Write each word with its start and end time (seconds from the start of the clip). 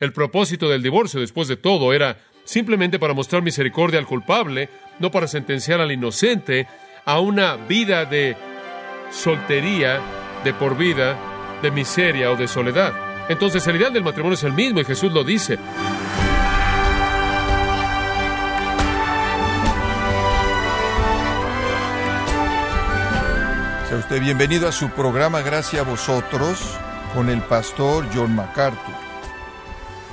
El 0.00 0.14
propósito 0.14 0.66
del 0.70 0.82
divorcio, 0.82 1.20
después 1.20 1.46
de 1.46 1.58
todo, 1.58 1.92
era 1.92 2.16
simplemente 2.44 2.98
para 2.98 3.12
mostrar 3.12 3.42
misericordia 3.42 3.98
al 3.98 4.06
culpable, 4.06 4.70
no 4.98 5.10
para 5.10 5.28
sentenciar 5.28 5.78
al 5.78 5.92
inocente 5.92 6.66
a 7.04 7.20
una 7.20 7.56
vida 7.56 8.06
de 8.06 8.34
soltería, 9.10 10.00
de 10.42 10.54
por 10.54 10.78
vida, 10.78 11.18
de 11.60 11.70
miseria 11.70 12.30
o 12.30 12.36
de 12.36 12.48
soledad. 12.48 12.94
Entonces 13.28 13.66
el 13.66 13.76
ideal 13.76 13.92
del 13.92 14.02
matrimonio 14.02 14.36
es 14.36 14.44
el 14.44 14.54
mismo 14.54 14.80
y 14.80 14.86
Jesús 14.86 15.12
lo 15.12 15.22
dice. 15.22 15.58
Sea 23.86 23.98
usted 23.98 24.18
bienvenido 24.22 24.66
a 24.66 24.72
su 24.72 24.88
programa 24.88 25.42
Gracias 25.42 25.82
a 25.82 25.88
vosotros 25.88 26.58
con 27.14 27.28
el 27.28 27.42
pastor 27.42 28.06
John 28.14 28.34
MacArthur. 28.34 29.09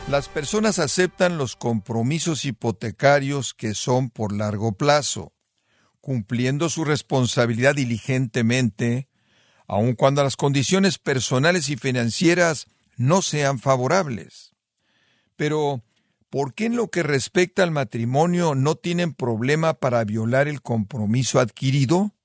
Las 0.10 0.30
personas 0.30 0.80
aceptan 0.80 1.38
los 1.38 1.58
compromisos 1.58 2.46
hipotecarios 2.46 3.54
que 3.54 3.74
son 3.74 4.10
por 4.10 4.32
largo 4.32 4.72
plazo, 4.72 5.34
cumpliendo 6.00 6.70
su 6.70 6.86
responsabilidad 6.86 7.76
diligentemente, 7.76 9.10
aun 9.68 9.96
cuando 9.96 10.24
las 10.24 10.38
condiciones 10.38 10.98
personales 10.98 11.68
y 11.68 11.76
financieras 11.76 12.68
no 12.96 13.22
sean 13.22 13.60
favorables. 13.60 14.56
Pero, 15.36 15.84
¿por 16.30 16.54
qué 16.54 16.68
en 16.68 16.78
lo 16.78 16.88
que 16.88 17.04
respecta 17.04 17.64
al 17.64 17.72
matrimonio 17.72 18.56
no 18.56 18.76
tienen 18.76 19.14
problema 19.14 19.74
para 19.74 20.06
violar 20.06 20.48
el 20.48 20.62
compromiso 20.62 21.42
adquirido? 21.42 22.16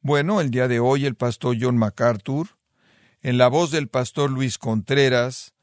Bueno, 0.00 0.40
el 0.40 0.50
día 0.50 0.66
de 0.66 0.80
hoy 0.80 1.06
el 1.06 1.14
pastor 1.14 1.56
John 1.60 1.76
MacArthur, 1.78 2.48
en 3.22 3.38
la 3.38 3.46
voz 3.46 3.70
del 3.70 3.86
pastor 3.86 4.28
Luis 4.28 4.58
Contreras, 4.58 5.54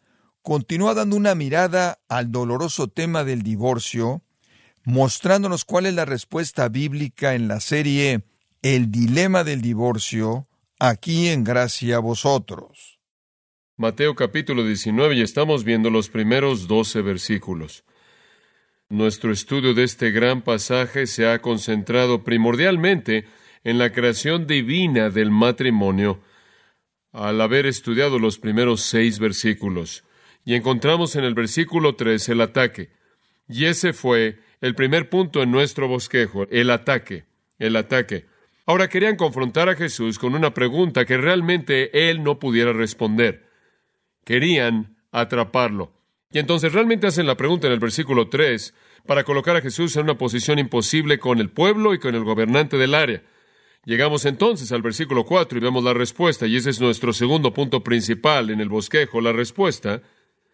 continúa 0.47 0.93
dando 0.93 1.17
una 1.17 1.35
mirada 1.35 1.99
al 2.07 2.31
doloroso 2.31 2.88
tema 2.88 3.25
del 3.25 3.41
divorcio, 3.41 4.21
mostrándonos 4.85 5.66
cuál 5.66 5.88
es 5.88 5.94
la 5.94 6.05
respuesta 6.05 6.69
bíblica 6.69 7.35
en 7.35 7.49
la 7.49 7.59
serie 7.59 8.22
El 8.61 8.89
dilema 8.89 9.44
del 9.44 9.61
divorcio, 9.61 10.47
aquí 10.80 11.27
en 11.27 11.44
Gracia 11.44 11.97
a 11.97 11.99
vosotros. 11.99 12.97
Mateo 13.75 14.16
capítulo 14.16 14.63
19 14.63 15.16
y 15.16 15.22
estamos 15.22 15.66
viendo 15.66 15.89
los 15.89 16.07
primeros 16.07 16.69
12 16.69 17.02
versículos. 17.02 17.83
Nuestro 18.88 19.33
estudio 19.33 19.73
de 19.73 19.83
este 19.83 20.11
gran 20.11 20.44
pasaje 20.44 21.07
se 21.07 21.27
ha 21.27 21.41
concentrado 21.41 22.23
primordialmente 22.23 23.25
en 23.66 23.77
la 23.77 23.91
creación 23.91 24.47
divina 24.47 25.09
del 25.09 25.29
matrimonio 25.29 26.22
al 27.11 27.41
haber 27.41 27.66
estudiado 27.66 28.17
los 28.17 28.39
primeros 28.39 28.79
seis 28.79 29.19
versículos. 29.19 30.05
Y 30.48 30.56
encontramos 30.56 31.17
en 31.17 31.26
el 31.26 31.34
versículo 31.34 31.95
tres 31.95 32.30
el 32.30 32.40
ataque. 32.40 32.90
Y 33.50 33.66
ese 33.66 33.92
fue 33.92 34.40
el 34.62 34.76
primer 34.76 35.09
punto 35.09 35.44
en 35.44 35.52
nuestro 35.52 35.90
bosquejo, 35.90 36.48
el 36.50 36.70
ataque, 36.70 37.26
el 37.59 37.76
ataque. 37.76 38.28
Ahora 38.66 38.88
querían 38.88 39.18
confrontar 39.18 39.68
a 39.68 39.75
Jesús 39.75 40.18
con 40.18 40.36
una 40.36 40.53
pregunta 40.53 41.03
que 41.03 41.18
realmente 41.18 42.09
él 42.09 42.23
no 42.23 42.40
pudiera 42.40 42.72
responder. 42.72 43.45
Querían 44.23 44.95
atraparlo. 45.12 45.92
Y 46.31 46.40
entonces 46.40 46.72
realmente 46.72 47.08
hacen 47.08 47.28
la 47.28 47.36
pregunta 47.36 47.68
en 47.68 47.73
el 47.73 47.80
versículo 47.80 48.30
3 48.30 48.73
para 49.06 49.25
colocar 49.25 49.58
a 49.58 49.62
Jesús 49.62 49.98
en 49.98 50.03
una 50.03 50.18
posición 50.18 50.59
imposible 50.59 51.20
con 51.20 51.40
el 51.40 51.50
pueblo 51.50 51.94
y 51.94 52.00
con 52.00 52.16
el 52.16 52.23
gobernante 52.23 52.78
del 52.78 52.95
área. 52.95 53.22
Llegamos 53.84 54.23
entonces 54.23 54.72
al 54.72 54.81
versículo 54.81 55.25
4 55.25 55.58
y 55.58 55.62
vemos 55.62 55.84
la 55.84 55.94
respuesta, 55.94 56.48
y 56.48 56.56
ese 56.56 56.70
es 56.70 56.80
nuestro 56.80 57.12
segundo 57.12 57.53
punto 57.53 57.84
principal 57.84 58.50
en 58.50 58.62
el 58.62 58.70
bosquejo, 58.70 59.20
la 59.20 59.34
respuesta. 59.34 60.02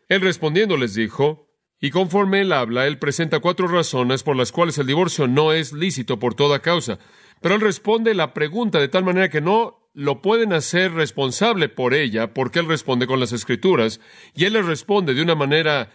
Él 0.09 0.21
respondiendo 0.21 0.77
les 0.77 0.93
dijo, 0.95 1.49
y 1.79 1.91
conforme 1.91 2.41
él 2.41 2.53
habla, 2.53 2.87
él 2.87 2.97
presenta 2.97 3.39
cuatro 3.39 3.67
razones 3.67 4.23
por 4.23 4.35
las 4.35 4.51
cuales 4.51 4.77
el 4.77 4.87
divorcio 4.87 5.27
no 5.27 5.51
es 5.51 5.73
lícito 5.73 6.19
por 6.19 6.33
toda 6.33 6.59
causa. 6.59 6.99
Pero 7.41 7.55
él 7.55 7.61
responde 7.61 8.13
la 8.13 8.33
pregunta 8.33 8.79
de 8.79 8.87
tal 8.87 9.03
manera 9.03 9.29
que 9.29 9.41
no 9.41 9.89
lo 9.93 10.21
pueden 10.21 10.53
hacer 10.53 10.93
responsable 10.93 11.69
por 11.69 11.93
ella, 11.93 12.33
porque 12.33 12.59
él 12.59 12.67
responde 12.67 13.05
con 13.05 13.19
las 13.19 13.31
escrituras, 13.31 13.99
y 14.33 14.45
él 14.45 14.53
les 14.53 14.65
responde 14.65 15.13
de 15.13 15.21
una 15.21 15.35
manera 15.35 15.91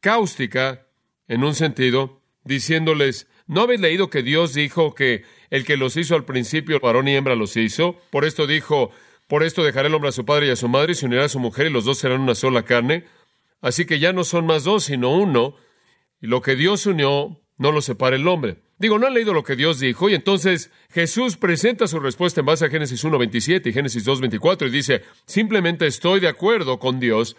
cáustica, 0.00 0.86
en 1.26 1.42
un 1.42 1.54
sentido, 1.54 2.22
diciéndoles, 2.44 3.26
¿no 3.46 3.62
habéis 3.62 3.80
leído 3.80 4.10
que 4.10 4.22
Dios 4.22 4.54
dijo 4.54 4.94
que 4.94 5.24
el 5.54 5.64
que 5.64 5.76
los 5.76 5.96
hizo 5.96 6.16
al 6.16 6.24
principio, 6.24 6.80
varón 6.80 7.06
y 7.06 7.14
hembra 7.14 7.36
los 7.36 7.56
hizo. 7.56 7.96
Por 8.10 8.24
esto 8.24 8.48
dijo, 8.48 8.90
por 9.28 9.44
esto 9.44 9.62
dejará 9.62 9.86
el 9.86 9.94
hombre 9.94 10.08
a 10.08 10.12
su 10.12 10.24
padre 10.24 10.48
y 10.48 10.50
a 10.50 10.56
su 10.56 10.68
madre 10.68 10.92
y 10.92 10.94
se 10.96 11.06
unirá 11.06 11.26
a 11.26 11.28
su 11.28 11.38
mujer 11.38 11.66
y 11.66 11.70
los 11.70 11.84
dos 11.84 11.98
serán 11.98 12.22
una 12.22 12.34
sola 12.34 12.64
carne. 12.64 13.04
Así 13.64 13.86
que 13.86 13.98
ya 13.98 14.12
no 14.12 14.24
son 14.24 14.44
más 14.44 14.62
dos, 14.64 14.84
sino 14.84 15.10
uno. 15.10 15.56
Y 16.20 16.26
lo 16.26 16.42
que 16.42 16.54
Dios 16.54 16.84
unió, 16.84 17.40
no 17.56 17.72
lo 17.72 17.80
separa 17.80 18.14
el 18.14 18.28
hombre. 18.28 18.58
Digo, 18.78 18.98
no 18.98 19.06
han 19.06 19.14
leído 19.14 19.32
lo 19.32 19.42
que 19.42 19.56
Dios 19.56 19.80
dijo 19.80 20.10
y 20.10 20.14
entonces 20.14 20.70
Jesús 20.90 21.38
presenta 21.38 21.86
su 21.86 21.98
respuesta 21.98 22.40
en 22.40 22.46
base 22.46 22.66
a 22.66 22.68
Génesis 22.68 23.02
1.27 23.02 23.68
y 23.68 23.72
Génesis 23.72 24.06
2.24 24.06 24.66
y 24.66 24.70
dice, 24.70 25.02
simplemente 25.24 25.86
estoy 25.86 26.20
de 26.20 26.28
acuerdo 26.28 26.78
con 26.78 27.00
Dios, 27.00 27.36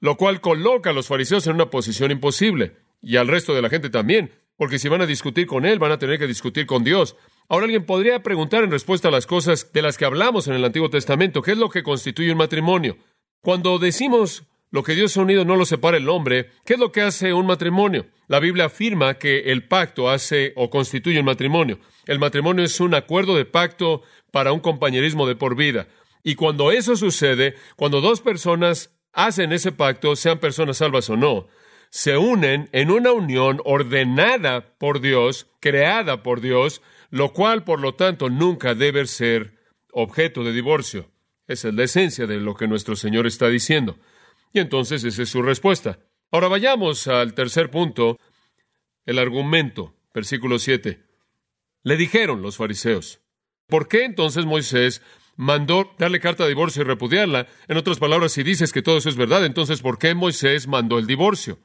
lo 0.00 0.16
cual 0.16 0.40
coloca 0.40 0.90
a 0.90 0.92
los 0.94 1.08
fariseos 1.08 1.46
en 1.46 1.56
una 1.56 1.68
posición 1.68 2.10
imposible 2.10 2.76
y 3.02 3.16
al 3.16 3.28
resto 3.28 3.54
de 3.54 3.60
la 3.60 3.68
gente 3.68 3.90
también, 3.90 4.30
porque 4.56 4.78
si 4.78 4.88
van 4.88 5.02
a 5.02 5.06
discutir 5.06 5.46
con 5.46 5.66
Él, 5.66 5.78
van 5.78 5.92
a 5.92 5.98
tener 5.98 6.18
que 6.18 6.26
discutir 6.26 6.64
con 6.64 6.84
Dios. 6.84 7.16
Ahora 7.50 7.64
alguien 7.64 7.84
podría 7.84 8.22
preguntar 8.22 8.64
en 8.64 8.70
respuesta 8.70 9.08
a 9.08 9.10
las 9.10 9.26
cosas 9.26 9.72
de 9.74 9.82
las 9.82 9.98
que 9.98 10.06
hablamos 10.06 10.48
en 10.48 10.54
el 10.54 10.64
Antiguo 10.64 10.88
Testamento, 10.88 11.42
¿qué 11.42 11.52
es 11.52 11.58
lo 11.58 11.68
que 11.68 11.82
constituye 11.82 12.32
un 12.32 12.38
matrimonio? 12.38 12.96
Cuando 13.42 13.78
decimos 13.78 14.44
lo 14.70 14.82
que 14.82 14.94
Dios 14.94 15.16
ha 15.16 15.22
unido 15.22 15.44
no 15.44 15.56
lo 15.56 15.64
separa 15.64 15.96
el 15.96 16.08
hombre, 16.08 16.50
¿qué 16.64 16.74
es 16.74 16.78
lo 16.78 16.92
que 16.92 17.02
hace 17.02 17.32
un 17.32 17.46
matrimonio? 17.46 18.06
La 18.28 18.38
Biblia 18.38 18.66
afirma 18.66 19.14
que 19.14 19.50
el 19.50 19.66
pacto 19.66 20.08
hace 20.08 20.52
o 20.56 20.70
constituye 20.70 21.18
un 21.18 21.26
matrimonio. 21.26 21.80
El 22.06 22.20
matrimonio 22.20 22.64
es 22.64 22.78
un 22.78 22.94
acuerdo 22.94 23.36
de 23.36 23.44
pacto 23.44 24.02
para 24.30 24.52
un 24.52 24.60
compañerismo 24.60 25.26
de 25.26 25.34
por 25.34 25.56
vida. 25.56 25.88
Y 26.22 26.36
cuando 26.36 26.70
eso 26.70 26.96
sucede, 26.96 27.56
cuando 27.76 28.00
dos 28.00 28.20
personas 28.20 28.94
hacen 29.12 29.52
ese 29.52 29.72
pacto, 29.72 30.14
sean 30.14 30.38
personas 30.38 30.76
salvas 30.76 31.10
o 31.10 31.16
no, 31.16 31.48
se 31.90 32.16
unen 32.16 32.68
en 32.70 32.92
una 32.92 33.10
unión 33.10 33.60
ordenada 33.64 34.76
por 34.78 35.00
Dios, 35.00 35.48
creada 35.58 36.22
por 36.22 36.40
Dios, 36.40 36.82
lo 37.10 37.32
cual, 37.32 37.64
por 37.64 37.80
lo 37.80 37.94
tanto, 37.94 38.30
nunca 38.30 38.76
debe 38.76 39.06
ser 39.06 39.54
objeto 39.92 40.44
de 40.44 40.52
divorcio. 40.52 41.10
Esa 41.48 41.68
es 41.68 41.74
la 41.74 41.82
esencia 41.82 42.28
de 42.28 42.36
lo 42.36 42.54
que 42.54 42.68
nuestro 42.68 42.94
Señor 42.94 43.26
está 43.26 43.48
diciendo. 43.48 43.96
Y 44.52 44.60
entonces 44.60 45.04
esa 45.04 45.22
es 45.22 45.28
su 45.28 45.42
respuesta. 45.42 45.98
Ahora 46.30 46.48
vayamos 46.48 47.06
al 47.08 47.34
tercer 47.34 47.70
punto, 47.70 48.18
el 49.06 49.18
argumento, 49.18 49.94
versículo 50.14 50.58
7. 50.58 51.02
Le 51.82 51.96
dijeron 51.96 52.42
los 52.42 52.56
fariseos, 52.56 53.20
¿por 53.66 53.88
qué 53.88 54.04
entonces 54.04 54.44
Moisés 54.44 55.02
mandó 55.36 55.94
darle 55.98 56.20
carta 56.20 56.44
de 56.44 56.50
divorcio 56.50 56.82
y 56.82 56.84
repudiarla? 56.84 57.46
En 57.68 57.76
otras 57.76 57.98
palabras, 57.98 58.32
si 58.32 58.42
dices 58.42 58.72
que 58.72 58.82
todo 58.82 58.98
eso 58.98 59.08
es 59.08 59.16
verdad, 59.16 59.44
entonces 59.44 59.80
¿por 59.80 59.98
qué 59.98 60.14
Moisés 60.14 60.68
mandó 60.68 60.98
el 60.98 61.06
divorcio? 61.06 61.58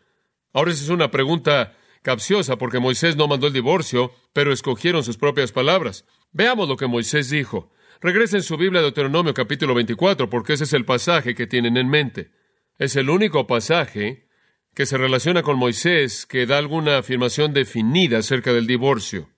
Ahora 0.54 0.72
esa 0.72 0.84
es 0.84 0.90
una 0.90 1.12
pregunta 1.12 1.76
capciosa 2.02 2.58
porque 2.58 2.80
Moisés 2.80 3.16
no 3.16 3.28
mandó 3.28 3.48
el 3.48 3.54
divorcio, 3.54 4.14
pero 4.32 4.54
escogieron 4.54 5.04
sus 5.04 5.18
propias 5.18 5.52
palabras. 5.52 6.06
Veamos 6.32 6.70
lo 6.70 6.78
que 6.78 6.88
Moisés 6.88 7.30
dijo. 7.30 7.72
Regresen 8.00 8.44
su 8.44 8.56
Biblia 8.56 8.80
de 8.80 8.86
Deuteronomio 8.86 9.34
capítulo 9.34 9.74
24 9.74 10.30
porque 10.30 10.54
ese 10.54 10.66
es 10.66 10.74
el 10.74 10.86
pasaje 10.86 11.36
que 11.36 11.48
tienen 11.48 11.78
en 11.78 11.90
mente. 11.90 12.32
Es 12.78 12.98
el 12.98 13.10
único 13.10 13.48
pasaje 13.48 14.28
que 14.74 14.86
se 14.86 14.98
relaciona 14.98 15.44
con 15.44 15.58
Moisés 15.58 16.26
que 16.26 16.46
da 16.46 16.58
alguna 16.58 16.98
afirmación 16.98 17.54
definida 17.54 18.18
acerca 18.18 18.52
del 18.52 18.68
divorcio. 18.68 19.30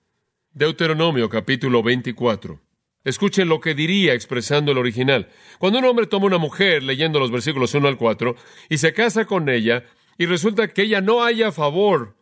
Deuteronomio 0.50 1.28
capítulo 1.28 1.84
24. 1.84 2.60
Escuchen 3.04 3.48
lo 3.48 3.60
que 3.60 3.76
diría 3.76 4.14
expresando 4.14 4.72
el 4.72 4.78
original. 4.78 5.28
Cuando 5.60 5.78
un 5.78 5.84
hombre 5.84 6.08
toma 6.08 6.26
una 6.26 6.38
mujer, 6.38 6.82
leyendo 6.82 7.20
los 7.20 7.30
versículos 7.30 7.72
1 7.72 7.86
al 7.86 7.96
4, 7.96 8.34
y 8.70 8.78
se 8.78 8.92
casa 8.92 9.24
con 9.24 9.48
ella, 9.48 9.84
y 10.18 10.26
resulta 10.26 10.66
que 10.66 10.82
ella 10.82 11.00
no 11.00 11.22
haya 11.22 11.52
favor 11.52 12.16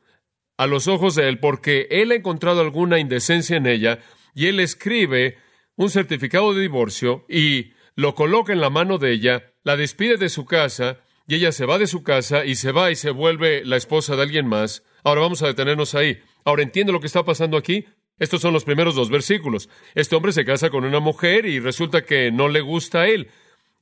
a 0.59 0.67
los 0.67 0.87
ojos 0.87 1.15
de 1.15 1.31
él 1.31 1.39
porque 1.39 1.89
él 1.91 2.13
ha 2.13 2.17
encontrado 2.17 2.61
alguna 2.61 2.99
indecencia 2.99 3.57
en 3.57 3.67
ella 3.67 4.01
y 4.35 4.49
él 4.49 4.61
escribe 4.61 5.39
un 5.77 5.89
certificado 5.89 6.53
de 6.53 6.61
divorcio 6.61 7.25
y 7.27 7.73
lo 7.95 8.15
coloca 8.15 8.53
en 8.53 8.61
la 8.61 8.69
mano 8.69 8.99
de 8.99 9.13
ella, 9.13 9.55
la 9.65 9.79
despide 9.79 10.19
de 10.19 10.29
su 10.29 10.45
casa 10.45 11.01
y 11.27 11.35
ella 11.35 11.53
se 11.53 11.67
va 11.67 11.79
de 11.79 11.87
su 11.87 12.03
casa 12.03 12.45
y 12.45 12.55
se 12.55 12.73
va 12.73 12.91
y 12.91 12.97
se 12.97 13.11
vuelve 13.11 13.65
la 13.65 13.77
esposa 13.77 14.17
de 14.17 14.23
alguien 14.23 14.47
más. 14.47 14.83
Ahora 15.03 15.23
vamos 15.23 15.43
a 15.43 15.49
detenernos 15.49 15.95
ahí. 15.95 16.21
Ahora 16.45 16.63
entiende 16.63 16.93
lo 16.93 17.01
que 17.01 17.07
está 17.07 17.25
pasando 17.25 17.57
aquí. 17.57 17.85
Estos 18.19 18.41
son 18.41 18.53
los 18.53 18.65
primeros 18.65 18.95
dos 18.95 19.11
versículos. 19.11 19.69
Este 19.95 20.15
hombre 20.17 20.33
se 20.33 20.45
casa 20.45 20.71
con 20.71 20.85
una 20.85 21.01
mujer 21.01 21.47
y 21.47 21.59
resulta 21.59 22.05
que 22.05 22.31
no 22.31 22.49
le 22.49 22.61
gusta 22.61 23.03
a 23.03 23.09
él. 23.09 23.29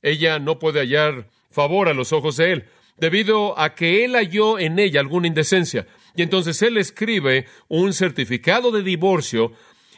Ella 0.02 0.38
no 0.38 0.58
puede 0.58 0.80
hallar 0.80 1.28
favor 1.50 1.88
a 1.88 1.94
los 1.94 2.12
ojos 2.12 2.36
de 2.36 2.52
él, 2.52 2.64
debido 2.98 3.58
a 3.58 3.74
que 3.74 4.04
él 4.04 4.14
halló 4.16 4.58
en 4.58 4.78
ella 4.78 5.00
alguna 5.00 5.28
indecencia. 5.28 5.86
Y 6.16 6.22
entonces 6.22 6.60
él 6.62 6.76
escribe 6.78 7.46
un 7.68 7.92
certificado 7.92 8.72
de 8.72 8.82
divorcio 8.82 9.52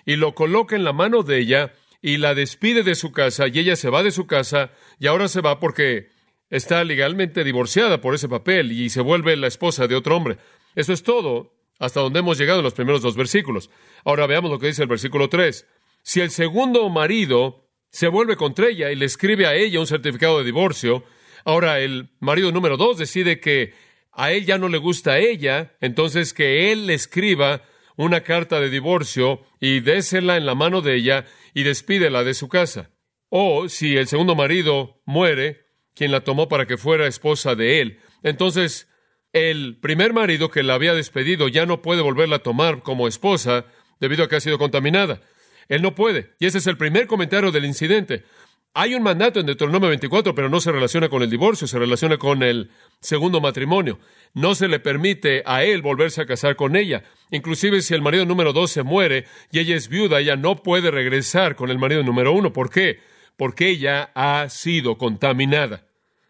y 0.04 0.16
lo 0.16 0.34
coloca 0.34 0.76
en 0.76 0.84
la 0.84 0.92
mano 0.92 1.22
de 1.22 1.38
ella 1.38 1.72
y 2.02 2.18
la 2.18 2.34
despide 2.34 2.82
de 2.82 2.94
su 2.94 3.10
casa 3.10 3.48
y 3.48 3.58
ella 3.58 3.74
se 3.74 3.90
va 3.90 4.02
de 4.02 4.10
su 4.10 4.26
casa 4.26 4.70
y 5.00 5.06
ahora 5.06 5.28
se 5.28 5.40
va 5.40 5.58
porque 5.58 6.08
está 6.50 6.84
legalmente 6.84 7.44
divorciada 7.44 8.00
por 8.00 8.14
ese 8.14 8.28
papel 8.28 8.72
y 8.72 8.90
se 8.90 9.00
vuelve 9.00 9.36
la 9.36 9.46
esposa 9.46 9.86
de 9.86 9.94
otro 9.94 10.16
hombre. 10.16 10.38
Eso 10.74 10.92
es 10.92 11.02
todo 11.02 11.54
hasta 11.78 12.00
donde 12.00 12.20
hemos 12.20 12.38
llegado 12.38 12.60
en 12.60 12.64
los 12.64 12.74
primeros 12.74 13.02
dos 13.02 13.16
versículos. 13.16 13.70
Ahora 14.04 14.26
veamos 14.26 14.50
lo 14.50 14.58
que 14.58 14.68
dice 14.68 14.82
el 14.82 14.88
versículo 14.88 15.28
3. 15.28 15.66
Si 16.02 16.20
el 16.20 16.30
segundo 16.30 16.88
marido 16.88 17.68
se 17.90 18.08
vuelve 18.08 18.36
contra 18.36 18.68
ella 18.68 18.90
y 18.90 18.96
le 18.96 19.04
escribe 19.04 19.46
a 19.46 19.54
ella 19.54 19.80
un 19.80 19.86
certificado 19.86 20.38
de 20.38 20.44
divorcio, 20.44 21.04
ahora 21.44 21.80
el 21.80 22.10
marido 22.20 22.52
número 22.52 22.76
2 22.76 22.98
decide 22.98 23.40
que 23.40 23.74
a 24.12 24.32
él 24.32 24.46
ya 24.46 24.58
no 24.58 24.68
le 24.68 24.78
gusta 24.78 25.12
a 25.12 25.18
ella, 25.18 25.76
entonces 25.80 26.32
que 26.32 26.72
él 26.72 26.86
le 26.86 26.94
escriba 26.94 27.62
una 27.96 28.22
carta 28.22 28.60
de 28.60 28.70
divorcio 28.70 29.40
y 29.60 29.80
désela 29.80 30.36
en 30.36 30.46
la 30.46 30.54
mano 30.54 30.80
de 30.80 30.96
ella 30.96 31.26
y 31.54 31.62
despídela 31.62 32.24
de 32.24 32.34
su 32.34 32.48
casa. 32.48 32.90
O 33.28 33.68
si 33.68 33.96
el 33.96 34.06
segundo 34.06 34.34
marido 34.34 35.02
muere, 35.04 35.65
quien 35.96 36.12
la 36.12 36.20
tomó 36.20 36.48
para 36.48 36.66
que 36.66 36.76
fuera 36.76 37.08
esposa 37.08 37.56
de 37.56 37.80
él, 37.80 37.98
entonces 38.22 38.88
el 39.32 39.76
primer 39.80 40.12
marido 40.12 40.50
que 40.50 40.62
la 40.62 40.74
había 40.74 40.94
despedido 40.94 41.48
ya 41.48 41.66
no 41.66 41.82
puede 41.82 42.02
volverla 42.02 42.36
a 42.36 42.42
tomar 42.42 42.82
como 42.82 43.08
esposa 43.08 43.66
debido 44.00 44.24
a 44.24 44.28
que 44.28 44.36
ha 44.36 44.40
sido 44.40 44.58
contaminada. 44.58 45.20
Él 45.68 45.82
no 45.82 45.94
puede. 45.94 46.34
Y 46.38 46.46
ese 46.46 46.58
es 46.58 46.66
el 46.66 46.76
primer 46.76 47.06
comentario 47.06 47.50
del 47.50 47.64
incidente. 47.64 48.24
Hay 48.72 48.94
un 48.94 49.02
mandato 49.02 49.40
en 49.40 49.46
Deuteronomio 49.46 49.88
24, 49.88 50.34
pero 50.34 50.50
no 50.50 50.60
se 50.60 50.70
relaciona 50.70 51.08
con 51.08 51.22
el 51.22 51.30
divorcio, 51.30 51.66
se 51.66 51.78
relaciona 51.78 52.18
con 52.18 52.42
el 52.42 52.70
segundo 53.00 53.40
matrimonio. 53.40 53.98
No 54.34 54.54
se 54.54 54.68
le 54.68 54.80
permite 54.80 55.42
a 55.46 55.64
él 55.64 55.80
volverse 55.80 56.20
a 56.20 56.26
casar 56.26 56.56
con 56.56 56.76
ella. 56.76 57.02
Inclusive 57.30 57.80
si 57.80 57.94
el 57.94 58.02
marido 58.02 58.26
número 58.26 58.52
dos 58.52 58.70
se 58.70 58.82
muere 58.82 59.24
y 59.50 59.60
ella 59.60 59.76
es 59.76 59.88
viuda, 59.88 60.20
ella 60.20 60.36
no 60.36 60.62
puede 60.62 60.90
regresar 60.90 61.56
con 61.56 61.70
el 61.70 61.78
marido 61.78 62.02
número 62.02 62.32
uno. 62.32 62.52
¿Por 62.52 62.70
qué? 62.70 63.00
Porque 63.38 63.70
ella 63.70 64.10
ha 64.14 64.48
sido 64.50 64.98
contaminada. 64.98 65.85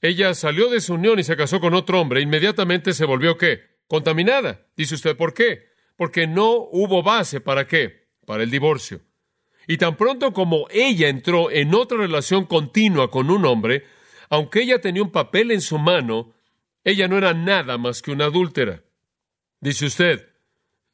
Ella 0.06 0.34
salió 0.34 0.68
de 0.70 0.80
su 0.80 0.94
unión 0.94 1.18
y 1.18 1.24
se 1.24 1.36
casó 1.36 1.58
con 1.58 1.74
otro 1.74 2.00
hombre. 2.00 2.20
Inmediatamente 2.20 2.92
se 2.92 3.04
volvió 3.04 3.36
qué? 3.36 3.62
Contaminada. 3.88 4.66
Dice 4.76 4.94
usted, 4.94 5.16
¿por 5.16 5.34
qué? 5.34 5.70
Porque 5.96 6.28
no 6.28 6.68
hubo 6.70 7.02
base 7.02 7.40
para 7.40 7.66
qué? 7.66 8.06
Para 8.24 8.44
el 8.44 8.50
divorcio. 8.50 9.00
Y 9.66 9.78
tan 9.78 9.96
pronto 9.96 10.32
como 10.32 10.68
ella 10.70 11.08
entró 11.08 11.50
en 11.50 11.74
otra 11.74 11.98
relación 11.98 12.44
continua 12.44 13.10
con 13.10 13.30
un 13.30 13.44
hombre, 13.46 13.84
aunque 14.28 14.62
ella 14.62 14.80
tenía 14.80 15.02
un 15.02 15.10
papel 15.10 15.50
en 15.50 15.60
su 15.60 15.76
mano, 15.76 16.34
ella 16.84 17.08
no 17.08 17.18
era 17.18 17.34
nada 17.34 17.76
más 17.76 18.00
que 18.00 18.12
una 18.12 18.26
adúltera. 18.26 18.84
Dice 19.60 19.86
usted, 19.86 20.28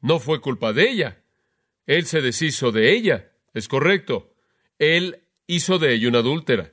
no 0.00 0.20
fue 0.20 0.40
culpa 0.40 0.72
de 0.72 0.88
ella. 0.88 1.22
Él 1.86 2.06
se 2.06 2.22
deshizo 2.22 2.72
de 2.72 2.94
ella. 2.94 3.32
Es 3.52 3.68
correcto. 3.68 4.32
Él 4.78 5.24
hizo 5.46 5.78
de 5.78 5.92
ella 5.92 6.08
una 6.08 6.20
adúltera. 6.20 6.72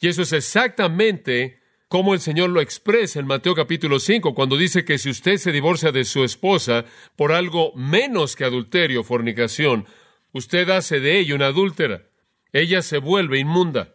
Y 0.00 0.08
eso 0.08 0.22
es 0.22 0.32
exactamente 0.32 1.60
como 1.94 2.12
el 2.12 2.18
Señor 2.18 2.50
lo 2.50 2.60
expresa 2.60 3.20
en 3.20 3.26
Mateo 3.28 3.54
capítulo 3.54 4.00
5, 4.00 4.34
cuando 4.34 4.56
dice 4.56 4.84
que 4.84 4.98
si 4.98 5.10
usted 5.10 5.36
se 5.36 5.52
divorcia 5.52 5.92
de 5.92 6.02
su 6.02 6.24
esposa 6.24 6.86
por 7.14 7.30
algo 7.30 7.72
menos 7.76 8.34
que 8.34 8.42
adulterio 8.42 9.02
o 9.02 9.04
fornicación, 9.04 9.86
usted 10.32 10.68
hace 10.70 10.98
de 10.98 11.20
ella 11.20 11.36
una 11.36 11.46
adúltera. 11.46 12.10
Ella 12.52 12.82
se 12.82 12.98
vuelve 12.98 13.38
inmunda. 13.38 13.94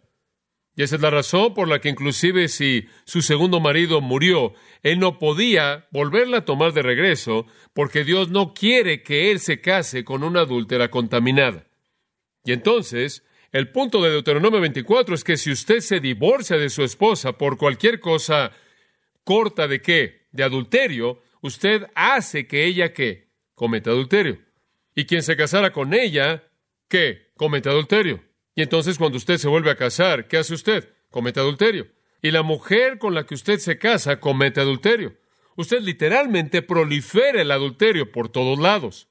Y 0.78 0.84
esa 0.84 0.96
es 0.96 1.02
la 1.02 1.10
razón 1.10 1.54
por 1.54 1.68
la 1.68 1.82
que 1.82 1.90
inclusive 1.90 2.48
si 2.48 2.88
su 3.04 3.22
segundo 3.22 3.60
marido 3.60 4.00
murió, 4.00 4.54
él 4.82 4.98
no 5.00 5.20
podía 5.20 5.90
volverla 5.92 6.38
a 6.38 6.46
tomar 6.46 6.72
de 6.72 6.84
regreso, 6.84 7.48
porque 7.74 8.06
Dios 8.06 8.30
no 8.30 8.54
quiere 8.54 9.04
que 9.04 9.30
él 9.30 9.42
se 9.42 9.60
case 9.60 10.06
con 10.06 10.24
una 10.24 10.40
adúltera 10.44 10.90
contaminada. 10.90 11.68
Y 12.46 12.54
entonces, 12.54 13.26
el 13.52 13.72
punto 13.72 14.02
de 14.02 14.12
Deuteronomio 14.12 14.62
24 14.62 15.16
es 15.16 15.24
que 15.24 15.38
si 15.38 15.52
usted 15.52 15.80
se 15.80 16.00
divorcia 16.00 16.58
de 16.58 16.70
su 16.70 16.84
esposa 16.84 17.34
por 17.34 17.58
cualquier 17.58 18.00
cosa 18.00 18.52
corta 19.24 19.68
de 19.68 19.82
qué, 19.82 20.28
de 20.32 20.44
adulterio, 20.44 21.22
usted 21.42 21.88
hace 21.96 22.48
que 22.48 22.66
ella 22.66 22.94
qué, 22.94 23.32
cometa 23.56 23.90
adulterio. 23.90 24.40
Y 24.94 25.06
quien 25.06 25.24
se 25.24 25.36
casara 25.36 25.72
con 25.72 25.94
ella, 25.94 26.44
¿qué? 26.88 27.32
Comete 27.36 27.70
adulterio. 27.70 28.24
Y 28.56 28.62
entonces 28.62 28.98
cuando 28.98 29.18
usted 29.18 29.38
se 29.38 29.48
vuelve 29.48 29.72
a 29.72 29.76
casar, 29.76 30.28
¿qué 30.28 30.38
hace 30.38 30.54
usted? 30.54 30.94
Comete 31.10 31.40
adulterio. 31.40 31.88
Y 32.22 32.32
la 32.32 32.44
mujer 32.44 33.00
con 33.00 33.16
la 33.16 33.26
que 33.26 33.34
usted 33.34 33.60
se 33.60 33.80
casa 33.80 34.20
comete 34.20 34.62
adulterio. 34.62 35.16
Usted 35.56 35.82
literalmente 35.82 36.62
prolifera 36.62 37.42
el 37.42 37.52
adulterio 37.52 38.12
por 38.12 38.30
todos 38.30 38.60
lados. 38.60 39.09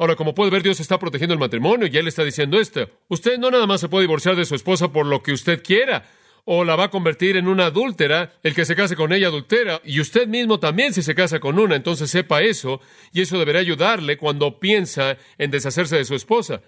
Ahora, 0.00 0.16
como 0.16 0.34
puede 0.34 0.50
ver, 0.50 0.62
Dios 0.62 0.80
está 0.80 0.98
protegiendo 0.98 1.34
el 1.34 1.38
matrimonio 1.38 1.86
y 1.86 1.94
Él 1.94 2.08
está 2.08 2.24
diciendo 2.24 2.58
esto. 2.58 2.88
Usted 3.08 3.36
no 3.36 3.50
nada 3.50 3.66
más 3.66 3.82
se 3.82 3.88
puede 3.90 4.04
divorciar 4.04 4.34
de 4.34 4.46
su 4.46 4.54
esposa 4.54 4.90
por 4.90 5.04
lo 5.04 5.22
que 5.22 5.30
usted 5.30 5.62
quiera 5.62 6.08
o 6.46 6.64
la 6.64 6.74
va 6.74 6.84
a 6.84 6.90
convertir 6.90 7.36
en 7.36 7.46
una 7.46 7.66
adúltera, 7.66 8.32
el 8.42 8.54
que 8.54 8.64
se 8.64 8.74
case 8.74 8.96
con 8.96 9.12
ella 9.12 9.26
adultera, 9.26 9.82
y 9.84 10.00
usted 10.00 10.26
mismo 10.26 10.58
también 10.58 10.94
si 10.94 11.02
se 11.02 11.14
casa 11.14 11.38
con 11.38 11.58
una, 11.58 11.76
entonces 11.76 12.10
sepa 12.10 12.40
eso, 12.40 12.80
y 13.12 13.20
eso 13.20 13.38
deberá 13.38 13.60
ayudarle 13.60 14.16
cuando 14.16 14.58
piensa 14.58 15.18
en 15.36 15.50
deshacerse 15.50 15.96
de 15.96 16.06
su 16.06 16.14
esposa. 16.14 16.62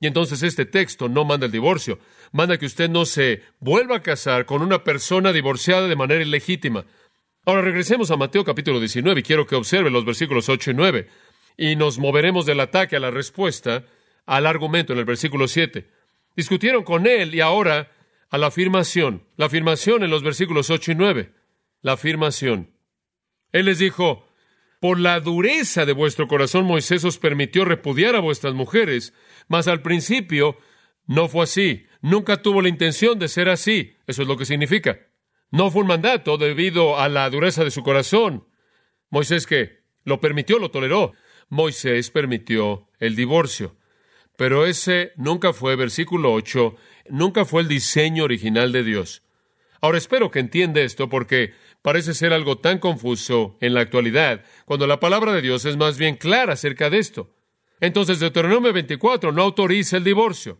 Y 0.00 0.06
entonces 0.06 0.42
este 0.42 0.64
texto 0.64 1.10
no 1.10 1.26
manda 1.26 1.44
el 1.44 1.52
divorcio, 1.52 1.98
manda 2.32 2.56
que 2.56 2.64
usted 2.64 2.88
no 2.88 3.04
se 3.04 3.42
vuelva 3.60 3.96
a 3.96 4.02
casar 4.02 4.46
con 4.46 4.62
una 4.62 4.82
persona 4.82 5.34
divorciada 5.34 5.88
de 5.88 5.96
manera 5.96 6.22
ilegítima. 6.22 6.86
Ahora 7.44 7.60
regresemos 7.60 8.10
a 8.10 8.16
Mateo 8.16 8.44
capítulo 8.46 8.80
19 8.80 9.20
y 9.20 9.22
quiero 9.22 9.46
que 9.46 9.56
observe 9.56 9.90
los 9.90 10.06
versículos 10.06 10.48
8 10.48 10.70
y 10.70 10.74
9, 10.74 11.08
y 11.56 11.76
nos 11.76 11.98
moveremos 11.98 12.46
del 12.46 12.60
ataque 12.60 12.96
a 12.96 13.00
la 13.00 13.10
respuesta 13.10 13.84
al 14.26 14.46
argumento 14.46 14.92
en 14.92 14.98
el 14.98 15.04
versículo 15.04 15.48
7. 15.48 15.88
Discutieron 16.36 16.84
con 16.84 17.06
él 17.06 17.34
y 17.34 17.40
ahora 17.40 17.92
a 18.30 18.38
la 18.38 18.48
afirmación. 18.48 19.24
La 19.36 19.46
afirmación 19.46 20.02
en 20.02 20.10
los 20.10 20.22
versículos 20.22 20.70
8 20.70 20.92
y 20.92 20.94
9. 20.94 21.32
La 21.82 21.92
afirmación. 21.92 22.70
Él 23.52 23.66
les 23.66 23.78
dijo, 23.78 24.26
por 24.80 24.98
la 24.98 25.20
dureza 25.20 25.84
de 25.84 25.92
vuestro 25.92 26.26
corazón 26.26 26.64
Moisés 26.64 27.04
os 27.04 27.18
permitió 27.18 27.64
repudiar 27.64 28.16
a 28.16 28.20
vuestras 28.20 28.54
mujeres, 28.54 29.12
mas 29.46 29.68
al 29.68 29.82
principio 29.82 30.56
no 31.06 31.28
fue 31.28 31.44
así. 31.44 31.86
Nunca 32.00 32.42
tuvo 32.42 32.62
la 32.62 32.68
intención 32.68 33.18
de 33.18 33.28
ser 33.28 33.48
así. 33.48 33.94
Eso 34.06 34.22
es 34.22 34.28
lo 34.28 34.36
que 34.36 34.44
significa. 34.44 34.98
No 35.50 35.70
fue 35.70 35.82
un 35.82 35.88
mandato 35.88 36.38
debido 36.38 36.98
a 36.98 37.08
la 37.08 37.28
dureza 37.28 37.62
de 37.62 37.70
su 37.70 37.82
corazón. 37.82 38.48
Moisés 39.10 39.46
que 39.46 39.82
lo 40.04 40.20
permitió, 40.20 40.58
lo 40.58 40.70
toleró. 40.70 41.12
Moisés 41.52 42.10
permitió 42.10 42.88
el 42.98 43.14
divorcio. 43.14 43.76
Pero 44.38 44.64
ese 44.64 45.12
nunca 45.16 45.52
fue, 45.52 45.76
versículo 45.76 46.32
8, 46.32 46.76
nunca 47.10 47.44
fue 47.44 47.60
el 47.60 47.68
diseño 47.68 48.24
original 48.24 48.72
de 48.72 48.82
Dios. 48.82 49.22
Ahora 49.82 49.98
espero 49.98 50.30
que 50.30 50.38
entienda 50.38 50.80
esto 50.80 51.10
porque 51.10 51.52
parece 51.82 52.14
ser 52.14 52.32
algo 52.32 52.56
tan 52.56 52.78
confuso 52.78 53.58
en 53.60 53.74
la 53.74 53.82
actualidad, 53.82 54.46
cuando 54.64 54.86
la 54.86 54.98
palabra 54.98 55.34
de 55.34 55.42
Dios 55.42 55.66
es 55.66 55.76
más 55.76 55.98
bien 55.98 56.16
clara 56.16 56.54
acerca 56.54 56.88
de 56.88 57.00
esto. 57.00 57.34
Entonces 57.80 58.18
Deuteronomio 58.18 58.72
24 58.72 59.30
no 59.30 59.42
autoriza 59.42 59.98
el 59.98 60.04
divorcio. 60.04 60.58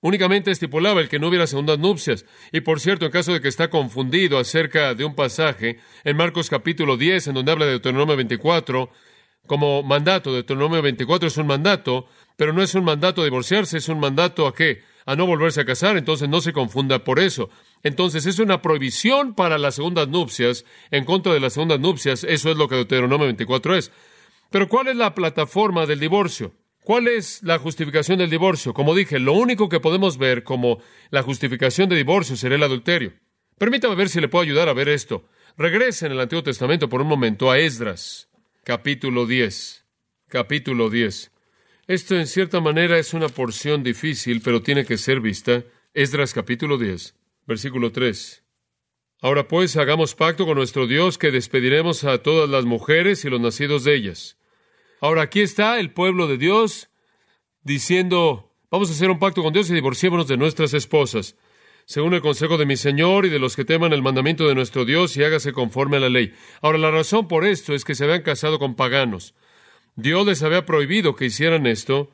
Únicamente 0.00 0.52
estipulaba 0.52 1.00
el 1.00 1.08
que 1.08 1.18
no 1.18 1.26
hubiera 1.26 1.48
segundas 1.48 1.80
nupcias. 1.80 2.24
Y 2.52 2.60
por 2.60 2.78
cierto, 2.78 3.04
en 3.04 3.10
caso 3.10 3.32
de 3.32 3.40
que 3.40 3.48
está 3.48 3.68
confundido 3.68 4.38
acerca 4.38 4.94
de 4.94 5.04
un 5.04 5.16
pasaje 5.16 5.80
en 6.04 6.16
Marcos 6.16 6.48
capítulo 6.48 6.96
10, 6.96 7.26
en 7.26 7.34
donde 7.34 7.50
habla 7.50 7.64
de 7.64 7.72
Deuteronomio 7.72 8.16
24, 8.16 8.90
como 9.46 9.82
mandato, 9.82 10.32
Deuteronomio 10.32 10.82
24 10.82 11.28
es 11.28 11.36
un 11.36 11.46
mandato, 11.46 12.06
pero 12.36 12.52
no 12.52 12.62
es 12.62 12.74
un 12.74 12.84
mandato 12.84 13.22
a 13.22 13.24
divorciarse, 13.24 13.78
es 13.78 13.88
un 13.88 13.98
mandato 13.98 14.46
a 14.46 14.54
qué? 14.54 14.82
A 15.06 15.16
no 15.16 15.26
volverse 15.26 15.60
a 15.60 15.64
casar, 15.64 15.96
entonces 15.96 16.28
no 16.28 16.40
se 16.40 16.52
confunda 16.52 17.04
por 17.04 17.18
eso. 17.18 17.50
Entonces 17.82 18.26
es 18.26 18.38
una 18.38 18.62
prohibición 18.62 19.34
para 19.34 19.58
las 19.58 19.74
segundas 19.76 20.08
nupcias, 20.08 20.64
en 20.90 21.04
contra 21.04 21.32
de 21.32 21.40
las 21.40 21.54
segundas 21.54 21.80
nupcias, 21.80 22.24
eso 22.24 22.50
es 22.50 22.56
lo 22.56 22.68
que 22.68 22.76
Deuteronomio 22.76 23.26
24 23.26 23.76
es. 23.76 23.92
Pero 24.50 24.68
¿cuál 24.68 24.88
es 24.88 24.96
la 24.96 25.14
plataforma 25.14 25.86
del 25.86 26.00
divorcio? 26.00 26.54
¿Cuál 26.82 27.08
es 27.08 27.42
la 27.42 27.58
justificación 27.58 28.18
del 28.18 28.30
divorcio? 28.30 28.72
Como 28.72 28.94
dije, 28.94 29.18
lo 29.18 29.34
único 29.34 29.68
que 29.68 29.80
podemos 29.80 30.16
ver 30.16 30.44
como 30.44 30.78
la 31.10 31.22
justificación 31.22 31.88
de 31.88 31.96
divorcio 31.96 32.36
será 32.36 32.54
el 32.54 32.62
adulterio. 32.62 33.12
Permítame 33.58 33.94
ver 33.94 34.08
si 34.08 34.20
le 34.20 34.28
puedo 34.28 34.42
ayudar 34.42 34.68
a 34.68 34.72
ver 34.72 34.88
esto. 34.88 35.24
Regrese 35.58 36.06
en 36.06 36.12
el 36.12 36.20
Antiguo 36.20 36.42
Testamento 36.42 36.88
por 36.88 37.02
un 37.02 37.08
momento 37.08 37.50
a 37.50 37.58
Esdras, 37.58 38.29
capítulo 38.64 39.26
10. 39.26 39.86
Capítulo 40.28 40.90
10. 40.90 41.32
Esto 41.86 42.14
en 42.16 42.26
cierta 42.26 42.60
manera 42.60 42.98
es 42.98 43.14
una 43.14 43.28
porción 43.28 43.82
difícil, 43.82 44.42
pero 44.42 44.62
tiene 44.62 44.84
que 44.84 44.98
ser 44.98 45.20
vista. 45.20 45.64
Esdras 45.94 46.34
capítulo 46.34 46.78
10, 46.78 47.14
versículo 47.46 47.90
3. 47.90 48.44
Ahora 49.22 49.48
pues 49.48 49.76
hagamos 49.76 50.14
pacto 50.14 50.46
con 50.46 50.56
nuestro 50.56 50.86
Dios 50.86 51.18
que 51.18 51.30
despediremos 51.30 52.04
a 52.04 52.22
todas 52.22 52.48
las 52.48 52.64
mujeres 52.64 53.24
y 53.24 53.30
los 53.30 53.40
nacidos 53.40 53.84
de 53.84 53.94
ellas. 53.96 54.38
Ahora 55.00 55.22
aquí 55.22 55.40
está 55.40 55.80
el 55.80 55.92
pueblo 55.92 56.26
de 56.26 56.38
Dios 56.38 56.90
diciendo, 57.62 58.54
vamos 58.70 58.90
a 58.90 58.92
hacer 58.92 59.10
un 59.10 59.18
pacto 59.18 59.42
con 59.42 59.52
Dios 59.52 59.68
y 59.70 59.74
divorciémonos 59.74 60.28
de 60.28 60.36
nuestras 60.36 60.74
esposas, 60.74 61.36
según 61.90 62.14
el 62.14 62.20
consejo 62.20 62.56
de 62.56 62.66
mi 62.66 62.76
Señor 62.76 63.26
y 63.26 63.30
de 63.30 63.40
los 63.40 63.56
que 63.56 63.64
teman 63.64 63.92
el 63.92 64.00
mandamiento 64.00 64.46
de 64.46 64.54
nuestro 64.54 64.84
Dios 64.84 65.16
y 65.16 65.24
hágase 65.24 65.52
conforme 65.52 65.96
a 65.96 66.00
la 66.00 66.08
ley. 66.08 66.32
Ahora 66.62 66.78
la 66.78 66.92
razón 66.92 67.26
por 67.26 67.44
esto 67.44 67.74
es 67.74 67.84
que 67.84 67.96
se 67.96 68.04
habían 68.04 68.22
casado 68.22 68.60
con 68.60 68.76
paganos. 68.76 69.34
Dios 69.96 70.24
les 70.24 70.44
había 70.44 70.64
prohibido 70.64 71.16
que 71.16 71.24
hicieran 71.24 71.66
esto 71.66 72.12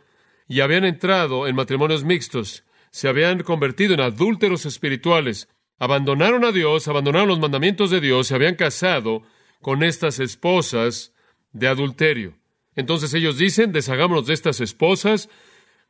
y 0.48 0.60
habían 0.60 0.86
entrado 0.86 1.46
en 1.46 1.56
matrimonios 1.56 2.04
mixtos, 2.04 2.64
se 2.90 3.06
habían 3.06 3.42
convertido 3.42 3.92
en 3.92 4.00
adúlteros 4.00 4.64
espirituales. 4.64 5.46
abandonaron 5.78 6.46
a 6.46 6.52
Dios, 6.52 6.88
abandonaron 6.88 7.28
los 7.28 7.38
mandamientos 7.38 7.90
de 7.90 8.00
Dios, 8.00 8.28
se 8.28 8.34
habían 8.34 8.54
casado 8.54 9.24
con 9.60 9.82
estas 9.82 10.20
esposas 10.20 11.12
de 11.52 11.68
adulterio. 11.68 12.38
Entonces 12.76 13.12
ellos 13.12 13.36
dicen, 13.36 13.72
deshagámonos 13.72 14.26
de 14.26 14.32
estas 14.32 14.62
esposas, 14.62 15.28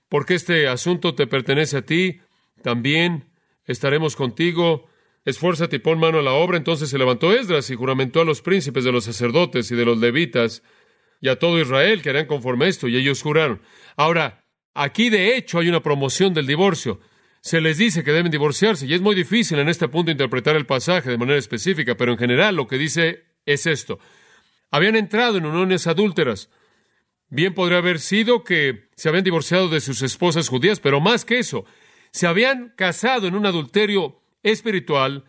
porque 0.09 0.35
este 0.35 0.67
asunto 0.67 1.15
te 1.15 1.29
pertenece 1.29 1.77
a 1.77 1.83
ti, 1.83 2.19
también 2.65 3.36
estaremos 3.67 4.17
contigo, 4.17 4.89
esfuérzate 5.25 5.77
y 5.77 5.79
pon 5.81 5.99
mano 5.99 6.19
a 6.19 6.23
la 6.23 6.33
obra. 6.33 6.57
Entonces 6.57 6.89
se 6.89 6.99
levantó 6.99 7.33
Esdras 7.33 7.69
y 7.71 7.75
juramentó 7.75 8.21
a 8.21 8.25
los 8.25 8.43
príncipes 8.43 8.85
de 8.85 8.93
los 8.93 9.05
sacerdotes 9.05 9.71
y 9.71 9.77
de 9.77 9.85
los 9.85 9.99
levitas 9.99 10.63
y 11.21 11.29
a 11.29 11.39
todo 11.39 11.61
Israel 11.61 12.03
que 12.03 12.11
harían 12.11 12.27
conforme 12.27 12.67
a 12.67 12.69
esto, 12.69 12.89
y 12.89 12.97
ellos 12.97 13.23
juraron. 13.23 13.63
Ahora, 13.97 14.45
aquí 14.75 15.11
de 15.11 15.37
hecho 15.37 15.59
hay 15.59 15.69
una 15.69 15.83
promoción 15.83 16.35
del 16.35 16.47
divorcio. 16.47 17.01
Se 17.41 17.61
les 17.61 17.79
dice 17.79 18.03
que 18.03 18.13
deben 18.13 18.31
divorciarse, 18.31 18.87
y 18.87 18.95
es 18.95 19.01
muy 19.01 19.15
difícil 19.15 19.59
en 19.59 19.69
este 19.69 19.89
punto 19.89 20.11
interpretar 20.11 20.57
el 20.57 20.67
pasaje 20.67 21.11
de 21.11 21.19
manera 21.19 21.39
específica, 21.39 21.97
pero 21.97 22.13
en 22.13 22.19
general 22.19 22.57
lo 22.57 22.67
que 22.67 22.77
dice 22.77 23.25
es 23.45 23.67
esto. 23.67 23.99
Habían 24.71 24.97
entrado 24.97 25.39
en 25.39 25.47
uniones 25.47 25.87
adúlteras. 25.87 26.51
Bien 27.29 27.55
podría 27.55 27.79
haber 27.79 27.99
sido 27.99 28.45
que 28.45 28.89
se 28.97 29.09
habían 29.09 29.25
divorciado 29.25 29.69
de 29.69 29.81
sus 29.81 30.03
esposas 30.03 30.49
judías, 30.49 30.81
pero 30.81 31.01
más 31.01 31.25
que 31.25 31.39
eso, 31.39 31.65
se 32.17 32.27
habían 32.27 32.73
casado 32.77 33.27
en 33.27 33.35
un 33.35 33.45
adulterio 33.45 34.23
espiritual 34.43 35.25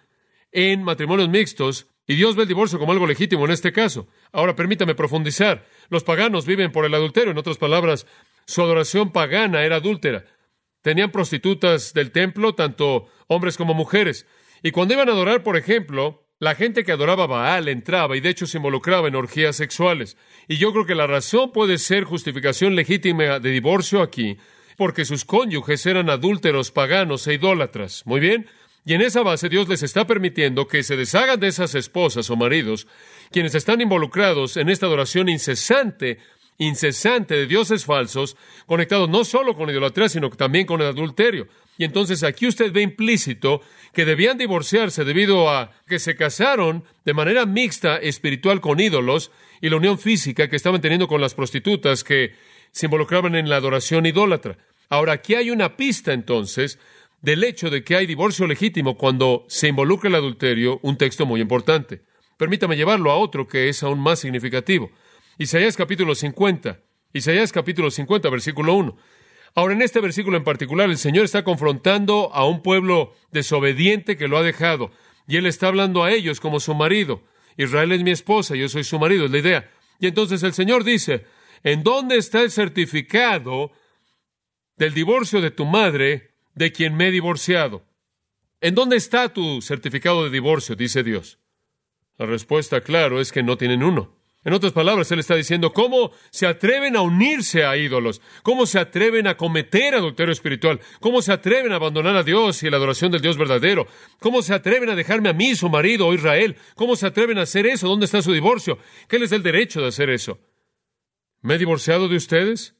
en 0.53 0.83
matrimonios 0.83 1.27
mixtos, 1.27 1.87
y 2.07 2.15
Dios 2.15 2.37
ve 2.37 2.43
el 2.43 2.47
divorcio 2.47 2.79
como 2.79 2.93
algo 2.93 3.05
legítimo 3.05 3.43
en 3.43 3.51
este 3.51 3.73
caso. 3.73 4.07
Ahora 4.31 4.55
permítame 4.55 4.95
profundizar. 4.95 5.65
Los 5.89 6.05
paganos 6.05 6.45
viven 6.45 6.71
por 6.71 6.85
el 6.85 6.93
adulterio. 6.93 7.31
En 7.31 7.37
otras 7.37 7.57
palabras, 7.57 8.07
su 8.45 8.61
adoración 8.61 9.11
pagana 9.11 9.63
era 9.63 9.75
adúltera. 9.75 10.23
Tenían 10.81 11.11
prostitutas 11.11 11.93
del 11.93 12.11
templo, 12.11 12.55
tanto 12.55 13.09
hombres 13.27 13.57
como 13.57 13.73
mujeres. 13.73 14.25
Y 14.63 14.71
cuando 14.71 14.93
iban 14.93 15.09
a 15.09 15.11
adorar, 15.11 15.43
por 15.43 15.57
ejemplo, 15.57 16.23
la 16.39 16.55
gente 16.55 16.85
que 16.85 16.93
adoraba 16.93 17.25
a 17.25 17.27
Baal 17.27 17.67
entraba 17.67 18.15
y 18.15 18.21
de 18.21 18.29
hecho 18.29 18.47
se 18.47 18.59
involucraba 18.59 19.09
en 19.09 19.15
orgías 19.15 19.57
sexuales. 19.57 20.15
Y 20.47 20.55
yo 20.55 20.71
creo 20.71 20.85
que 20.85 20.95
la 20.95 21.05
razón 21.05 21.51
puede 21.51 21.79
ser 21.79 22.05
justificación 22.05 22.75
legítima 22.75 23.39
de 23.39 23.49
divorcio 23.49 24.01
aquí, 24.01 24.37
porque 24.77 25.05
sus 25.05 25.25
cónyuges 25.25 25.85
eran 25.85 26.09
adúlteros, 26.09 26.71
paganos 26.71 27.27
e 27.27 27.33
idólatras. 27.33 28.03
Muy 28.05 28.19
bien. 28.21 28.47
Y 28.85 28.93
en 28.93 29.01
esa 29.01 29.21
base 29.21 29.49
Dios 29.49 29.67
les 29.67 29.83
está 29.83 30.07
permitiendo 30.07 30.67
que 30.67 30.81
se 30.83 30.95
deshagan 30.95 31.41
de 31.41 31.47
esas 31.47 31.75
esposas 31.75 32.29
o 32.29 32.37
maridos, 32.37 32.87
quienes 33.31 33.53
están 33.53 33.81
involucrados 33.81 34.55
en 34.55 34.69
esta 34.69 34.85
adoración 34.85 35.27
incesante, 35.27 36.19
incesante 36.57 37.35
de 37.35 37.47
dioses 37.47 37.83
falsos, 37.83 38.37
conectados 38.65 39.09
no 39.09 39.25
solo 39.25 39.55
con 39.55 39.69
idolatría, 39.69 40.07
sino 40.07 40.29
también 40.29 40.65
con 40.65 40.79
el 40.79 40.87
adulterio. 40.87 41.49
Y 41.77 41.83
entonces 41.83 42.23
aquí 42.23 42.47
usted 42.47 42.71
ve 42.71 42.81
implícito 42.81 43.61
que 43.93 44.05
debían 44.05 44.37
divorciarse 44.37 45.03
debido 45.03 45.49
a 45.49 45.71
que 45.85 45.99
se 45.99 46.15
casaron 46.15 46.85
de 47.03 47.13
manera 47.13 47.45
mixta 47.45 47.97
espiritual 47.97 48.61
con 48.61 48.79
ídolos 48.79 49.31
y 49.59 49.69
la 49.69 49.77
unión 49.77 49.99
física 49.99 50.49
que 50.49 50.55
estaban 50.55 50.81
teniendo 50.81 51.07
con 51.07 51.19
las 51.19 51.33
prostitutas 51.33 52.03
que 52.03 52.35
se 52.71 52.87
involucraban 52.87 53.35
en 53.35 53.49
la 53.49 53.57
adoración 53.57 54.05
idólatra. 54.05 54.57
Ahora, 54.89 55.13
aquí 55.13 55.35
hay 55.35 55.49
una 55.49 55.75
pista 55.75 56.13
entonces 56.13 56.79
del 57.21 57.43
hecho 57.43 57.69
de 57.69 57.83
que 57.83 57.95
hay 57.95 58.05
divorcio 58.05 58.47
legítimo 58.47 58.97
cuando 58.97 59.45
se 59.47 59.67
involucra 59.67 60.09
el 60.09 60.15
adulterio, 60.15 60.79
un 60.83 60.97
texto 60.97 61.25
muy 61.25 61.41
importante. 61.41 62.01
Permítame 62.37 62.77
llevarlo 62.77 63.11
a 63.11 63.17
otro 63.17 63.47
que 63.47 63.69
es 63.69 63.81
aún 63.83 63.99
más 63.99 64.19
significativo. 64.19 64.91
Isaías 65.37 65.75
capítulo 65.75 66.13
50. 66.13 66.79
Isaías 67.13 67.51
capítulo 67.51 67.89
50, 67.89 68.29
versículo 68.29 68.75
1. 68.75 68.97
Ahora, 69.55 69.73
en 69.73 69.81
este 69.81 69.99
versículo 69.99 70.37
en 70.37 70.43
particular, 70.43 70.89
el 70.89 70.97
Señor 70.99 71.25
está 71.25 71.43
confrontando 71.43 72.29
a 72.33 72.45
un 72.45 72.61
pueblo 72.61 73.13
desobediente 73.31 74.15
que 74.15 74.27
lo 74.27 74.37
ha 74.37 74.43
dejado, 74.43 74.91
y 75.27 75.37
Él 75.37 75.47
está 75.47 75.67
hablando 75.67 76.03
a 76.03 76.11
ellos 76.11 76.39
como 76.39 76.59
su 76.59 76.75
marido. 76.75 77.23
Israel 77.57 77.91
es 77.91 78.03
mi 78.03 78.11
esposa, 78.11 78.55
yo 78.55 78.69
soy 78.69 78.83
su 78.83 78.99
marido, 78.99 79.25
es 79.25 79.31
la 79.31 79.39
idea. 79.39 79.71
Y 79.99 80.05
entonces 80.05 80.43
el 80.43 80.53
Señor 80.53 80.83
dice, 80.83 81.25
¿en 81.63 81.83
dónde 81.83 82.17
está 82.17 82.41
el 82.41 82.51
certificado 82.51 83.71
del 84.75 84.93
divorcio 84.93 85.41
de 85.41 85.51
tu 85.51 85.65
madre 85.65 86.31
de 86.55 86.71
quien 86.71 86.95
me 86.95 87.07
he 87.07 87.11
divorciado? 87.11 87.83
¿En 88.61 88.75
dónde 88.75 88.95
está 88.95 89.33
tu 89.33 89.61
certificado 89.61 90.23
de 90.23 90.29
divorcio? 90.31 90.75
dice 90.75 91.03
Dios. 91.03 91.39
La 92.17 92.25
respuesta, 92.25 92.81
claro, 92.81 93.21
es 93.21 93.31
que 93.31 93.43
no 93.43 93.57
tienen 93.57 93.83
uno. 93.83 94.17
En 94.43 94.53
otras 94.53 94.71
palabras, 94.71 95.11
él 95.11 95.19
está 95.19 95.35
diciendo 95.35 95.73
cómo 95.73 96.11
se 96.29 96.47
atreven 96.47 96.95
a 96.95 97.01
unirse 97.01 97.65
a 97.65 97.75
ídolos, 97.75 98.21
cómo 98.43 98.65
se 98.65 98.79
atreven 98.79 99.27
a 99.27 99.35
cometer 99.35 99.93
adulterio 99.93 100.31
espiritual, 100.31 100.79
cómo 101.01 101.21
se 101.21 101.33
atreven 101.33 101.73
a 101.73 101.75
abandonar 101.75 102.15
a 102.15 102.23
Dios 102.23 102.63
y 102.63 102.69
la 102.69 102.77
adoración 102.77 103.11
del 103.11 103.21
Dios 103.21 103.37
verdadero, 103.37 103.87
cómo 104.19 104.41
se 104.41 104.53
atreven 104.53 104.89
a 104.89 104.95
dejarme 104.95 105.27
a 105.27 105.33
mí, 105.33 105.53
su 105.55 105.69
marido 105.69 106.07
o 106.07 106.13
Israel, 106.13 106.55
cómo 106.75 106.95
se 106.95 107.07
atreven 107.07 107.37
a 107.39 107.41
hacer 107.41 107.67
eso, 107.67 107.89
dónde 107.89 108.05
está 108.05 108.21
su 108.21 108.31
divorcio, 108.31 108.79
qué 109.09 109.19
les 109.19 109.31
da 109.31 109.35
el 109.35 109.43
derecho 109.43 109.81
de 109.81 109.87
hacer 109.87 110.09
eso. 110.09 110.39
¿Me 111.47 111.55
he 111.55 111.57
divorciado 111.57 112.09
de 112.09 112.17
ustedes? 112.17 112.75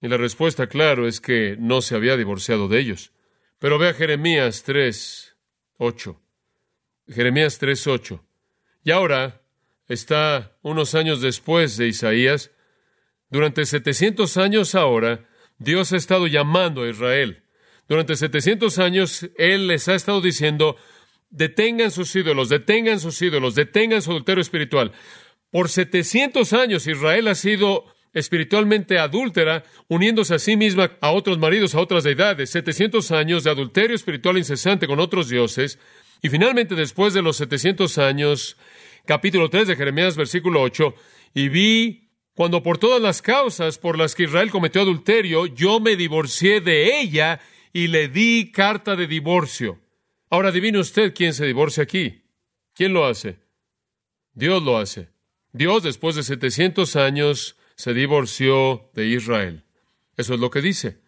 Y 0.00 0.06
la 0.06 0.16
respuesta, 0.16 0.68
claro, 0.68 1.08
es 1.08 1.20
que 1.20 1.56
no 1.58 1.82
se 1.82 1.96
había 1.96 2.16
divorciado 2.16 2.68
de 2.68 2.78
ellos. 2.78 3.10
Pero 3.58 3.80
vea 3.80 3.94
Jeremías 3.94 4.62
3, 4.62 5.36
8. 5.76 6.22
Jeremías 7.08 7.58
3, 7.58 7.88
8. 7.88 8.24
Y 8.84 8.92
ahora, 8.92 9.42
está 9.88 10.56
unos 10.62 10.94
años 10.94 11.20
después 11.20 11.76
de 11.78 11.88
Isaías. 11.88 12.52
Durante 13.28 13.66
700 13.66 14.36
años 14.36 14.76
ahora, 14.76 15.28
Dios 15.58 15.92
ha 15.92 15.96
estado 15.96 16.28
llamando 16.28 16.84
a 16.84 16.90
Israel. 16.90 17.42
Durante 17.88 18.14
700 18.14 18.78
años, 18.78 19.28
Él 19.36 19.66
les 19.66 19.88
ha 19.88 19.96
estado 19.96 20.20
diciendo, 20.20 20.76
detengan 21.30 21.90
sus 21.90 22.14
ídolos, 22.14 22.50
detengan 22.50 23.00
sus 23.00 23.20
ídolos, 23.20 23.56
detengan 23.56 24.00
su 24.00 24.12
adulterio 24.12 24.42
espiritual. 24.42 24.92
Por 25.50 25.68
700 25.68 26.52
años 26.52 26.86
Israel 26.86 27.28
ha 27.28 27.34
sido 27.34 27.84
espiritualmente 28.12 28.98
adúltera, 28.98 29.64
uniéndose 29.88 30.34
a 30.34 30.38
sí 30.38 30.56
misma 30.56 30.92
a 31.00 31.12
otros 31.12 31.38
maridos, 31.38 31.74
a 31.74 31.80
otras 31.80 32.04
deidades. 32.04 32.50
700 32.50 33.10
años 33.12 33.44
de 33.44 33.50
adulterio 33.50 33.94
espiritual 33.94 34.38
incesante 34.38 34.86
con 34.86 35.00
otros 35.00 35.28
dioses. 35.28 35.78
Y 36.22 36.28
finalmente, 36.28 36.74
después 36.74 37.14
de 37.14 37.22
los 37.22 37.36
700 37.36 37.98
años, 37.98 38.56
capítulo 39.06 39.48
3 39.48 39.68
de 39.68 39.76
Jeremías, 39.76 40.16
versículo 40.16 40.60
8, 40.62 40.94
y 41.34 41.48
vi 41.48 42.10
cuando 42.34 42.62
por 42.62 42.78
todas 42.78 43.00
las 43.00 43.22
causas 43.22 43.78
por 43.78 43.98
las 43.98 44.14
que 44.14 44.24
Israel 44.24 44.50
cometió 44.50 44.82
adulterio, 44.82 45.46
yo 45.46 45.80
me 45.80 45.96
divorcié 45.96 46.60
de 46.60 47.00
ella 47.00 47.40
y 47.72 47.88
le 47.88 48.08
di 48.08 48.50
carta 48.52 48.96
de 48.96 49.06
divorcio. 49.06 49.78
Ahora 50.30 50.48
adivine 50.48 50.78
usted 50.78 51.12
quién 51.14 51.34
se 51.34 51.46
divorcia 51.46 51.82
aquí. 51.82 52.22
¿Quién 52.74 52.92
lo 52.92 53.04
hace? 53.04 53.38
Dios 54.32 54.62
lo 54.62 54.78
hace. 54.78 55.08
Dios, 55.52 55.82
después 55.82 56.16
de 56.16 56.22
700 56.22 56.96
años, 56.96 57.56
se 57.74 57.94
divorció 57.94 58.90
de 58.94 59.06
Israel. 59.06 59.64
Eso 60.16 60.34
es 60.34 60.40
lo 60.40 60.50
que 60.50 60.60
dice. 60.60 60.98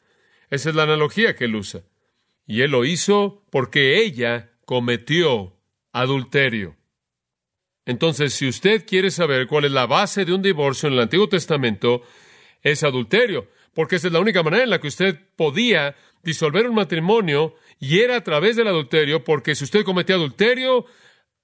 Esa 0.51 0.71
es 0.71 0.75
la 0.75 0.83
analogía 0.85 1.37
que 1.37 1.45
él 1.45 1.55
usa. 1.55 1.83
Y 2.47 2.63
él 2.63 2.71
lo 2.71 2.85
hizo 2.85 3.45
porque 3.51 4.03
ella 4.03 4.53
cometió 4.65 5.57
adulterio. 5.93 6.77
Entonces, 7.85 8.35
si 8.35 8.49
usted 8.49 8.87
quiere 8.87 9.11
saber 9.11 9.47
cuál 9.47 9.65
es 9.65 9.73
la 9.73 9.87
base 9.87 10.25
de 10.25 10.33
un 10.33 10.43
divorcio 10.43 10.89
en 10.89 10.95
el 10.95 11.01
Antiguo 11.01 11.29
Testamento, 11.29 12.03
es 12.63 12.85
adulterio, 12.85 13.49
porque 13.75 13.97
esa 13.97 14.07
es 14.07 14.13
la 14.13 14.21
única 14.21 14.43
manera 14.43 14.63
en 14.63 14.71
la 14.71 14.81
que 14.81 14.89
usted 14.89 15.19
podía 15.37 15.97
disolver 16.23 16.69
un 16.69 16.77
matrimonio 16.77 17.57
y 17.81 18.01
era 18.01 18.17
a 18.17 18.25
través 18.25 18.57
del 18.57 18.69
adulterio, 18.69 19.25
porque 19.25 19.55
si 19.55 19.65
usted 19.65 19.85
cometía 19.85 20.15
adulterio, 20.15 20.87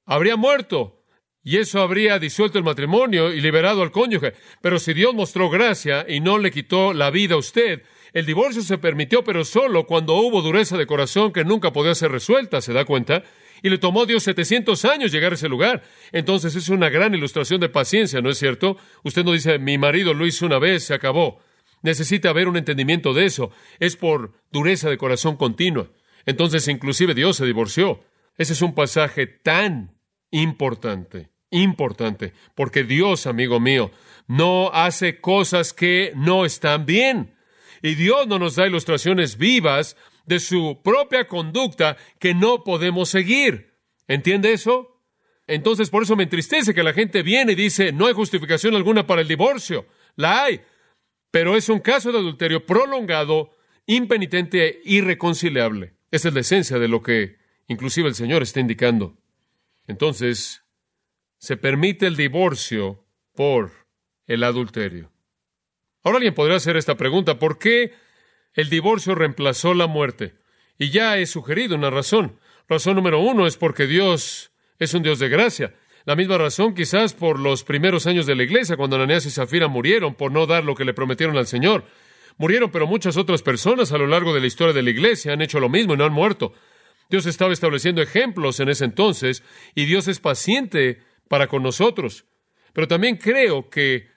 habría 0.05 0.37
muerto. 0.37 0.98
Y 1.45 1.57
eso 1.57 1.80
habría 1.80 2.18
disuelto 2.18 2.59
el 2.59 2.64
matrimonio 2.64 3.33
y 3.33 3.40
liberado 3.40 3.83
al 3.83 3.90
cónyuge. 3.90 4.35
Pero 4.61 4.78
si 4.78 4.92
Dios 4.92 5.14
mostró 5.14 5.49
gracia 5.49 6.04
y 6.09 6.21
no 6.21 6.38
le 6.38 6.50
quitó 6.50 6.92
la 6.92 7.11
vida 7.11 7.35
a 7.35 7.38
usted, 7.38 7.83
el 8.12 8.26
divorcio 8.26 8.62
se 8.62 8.78
permitió, 8.78 9.23
pero 9.25 9.45
solo 9.45 9.87
cuando 9.87 10.14
hubo 10.14 10.42
dureza 10.42 10.76
de 10.76 10.87
corazón 10.87 11.33
que 11.33 11.45
nunca 11.45 11.73
podía 11.73 11.95
ser 11.95 12.11
resuelta, 12.11 12.61
¿se 12.61 12.73
da 12.73 12.85
cuenta? 12.85 13.23
Y 13.62 13.71
le 13.71 13.78
tomó 13.78 14.02
a 14.02 14.07
Dios 14.07 14.23
700 14.23 14.85
años 14.85 15.12
llegar 15.12 15.33
a 15.33 15.35
ese 15.35 15.49
lugar. 15.49 15.83
Entonces 16.12 16.54
es 16.54 16.68
una 16.68 16.88
gran 16.90 17.14
ilustración 17.14 17.61
de 17.61 17.68
paciencia, 17.68 18.21
¿no 18.21 18.30
es 18.30 18.38
cierto? 18.38 18.76
Usted 19.02 19.25
no 19.25 19.33
dice, 19.33 19.59
mi 19.59 19.78
marido 19.78 20.14
lo 20.14 20.26
hizo 20.26 20.47
una 20.47 20.59
vez, 20.59 20.85
se 20.85 20.95
acabó. 20.95 21.40
Necesita 21.83 22.30
haber 22.30 22.49
un 22.49 22.57
entendimiento 22.57 23.14
de 23.14 23.26
eso. 23.26 23.50
Es 23.78 23.97
por 23.97 24.33
dureza 24.50 24.90
de 24.90 24.99
corazón 24.99 25.37
continua. 25.37 25.90
Entonces 26.26 26.66
inclusive 26.68 27.14
Dios 27.14 27.37
se 27.37 27.47
divorció. 27.47 28.00
Ese 28.37 28.52
es 28.52 28.62
un 28.62 28.75
pasaje 28.75 29.26
tan 29.26 29.98
importante, 30.30 31.30
importante, 31.50 32.32
porque 32.54 32.85
Dios, 32.85 33.26
amigo 33.26 33.61
mío, 33.61 33.90
no 34.26 34.70
hace 34.73 35.20
cosas 35.20 35.73
que 35.73 36.12
no 36.14 36.44
están 36.44 36.87
bien. 36.87 37.35
Y 37.82 37.94
Dios 37.94 38.26
no 38.26 38.38
nos 38.38 38.56
da 38.56 38.66
ilustraciones 38.66 39.38
vivas 39.38 39.97
de 40.26 40.40
su 40.40 40.80
propia 40.82 41.26
conducta 41.26 41.97
que 42.18 42.35
no 42.35 42.64
podemos 42.64 43.08
seguir. 43.08 43.75
¿Entiende 44.06 44.52
eso? 44.52 45.02
Entonces, 45.47 45.88
por 45.88 46.02
eso 46.02 46.14
me 46.14 46.25
entristece 46.25 46.75
que 46.75 46.82
la 46.82 46.92
gente 46.92 47.23
viene 47.23 47.52
y 47.52 47.56
dice, 47.56 47.92
no 47.92 48.06
hay 48.06 48.12
justificación 48.12 48.75
alguna 48.75 49.06
para 49.06 49.23
el 49.23 49.28
divorcio. 49.28 49.87
La 50.16 50.44
hay, 50.44 50.61
pero 51.30 51.56
es 51.56 51.68
un 51.68 51.80
caso 51.80 52.12
de 52.12 52.18
adulterio 52.18 52.66
prolongado, 52.66 53.56
impenitente 53.87 54.66
e 54.66 54.80
irreconciliable. 54.85 55.94
Esa 56.11 56.28
es 56.28 56.35
la 56.35 56.40
esencia 56.40 56.78
de 56.78 56.88
lo 56.88 57.02
que 57.02 57.37
inclusive 57.66 58.08
el 58.08 58.14
Señor 58.14 58.42
está 58.42 58.61
indicando. 58.61 59.16
Entonces, 59.88 60.62
se 61.38 61.57
permite 61.57 62.07
el 62.07 62.16
divorcio 62.16 63.04
por 63.35 63.73
el 64.26 64.45
adulterio. 64.45 65.11
Ahora 66.04 66.18
alguien 66.18 66.35
podría 66.35 66.57
hacer 66.57 66.76
esta 66.76 66.97
pregunta, 66.97 67.38
¿por 67.38 67.59
qué 67.59 67.92
el 68.52 68.71
divorcio 68.71 69.14
reemplazó 69.14 69.75
la 69.75 69.87
muerte? 69.87 70.35
Y 70.78 70.90
ya 70.90 71.18
he 71.18 71.26
sugerido 71.26 71.75
una 71.75 71.90
razón. 71.90 72.38
Razón 72.68 72.97
número 72.97 73.18
uno 73.21 73.47
es 73.47 73.57
porque 73.57 73.87
Dios 73.87 74.52
es 74.78 74.95
un 74.95 75.02
Dios 75.02 75.18
de 75.18 75.28
gracia. 75.28 75.75
La 76.04 76.16
misma 76.16 76.38
razón 76.38 76.75
quizás 76.75 77.14
por 77.14 77.38
los 77.38 77.64
primeros 77.64 78.07
años 78.07 78.26
de 78.26 78.35
la 78.35 78.45
iglesia, 78.45 78.76
cuando 78.76 78.97
Ananías 78.97 79.26
y 79.26 79.30
Zafira 79.30 79.68
murieron 79.68 80.14
por 80.14 80.30
no 80.33 80.47
dar 80.47 80.64
lo 80.64 80.75
que 80.75 80.85
le 80.85 80.95
prometieron 80.95 81.37
al 81.37 81.47
Señor. 81.47 81.85
Murieron, 82.37 82.71
pero 82.71 82.87
muchas 82.87 83.16
otras 83.16 83.42
personas 83.42 83.92
a 83.92 83.99
lo 83.99 84.07
largo 84.07 84.33
de 84.33 84.40
la 84.40 84.47
historia 84.47 84.73
de 84.73 84.83
la 84.83 84.90
iglesia 84.90 85.33
han 85.33 85.42
hecho 85.42 85.61
lo 85.61 85.68
mismo 85.68 85.95
y 85.95 85.97
no 85.97 86.04
han 86.04 86.12
muerto. 86.12 86.52
Dios 87.09 87.27
estaba 87.27 87.53
estableciendo 87.53 88.03
ejemplos 88.03 88.61
en 88.61 88.69
ese 88.69 88.85
entonces 88.85 89.43
y 89.75 89.87
Dios 89.87 90.09
es 90.09 90.21
paciente 90.21 91.03
para 91.29 91.47
con 91.47 91.62
nosotros. 91.62 92.27
Pero 92.73 92.87
también 92.87 93.17
creo 93.17 93.71
que 93.71 94.09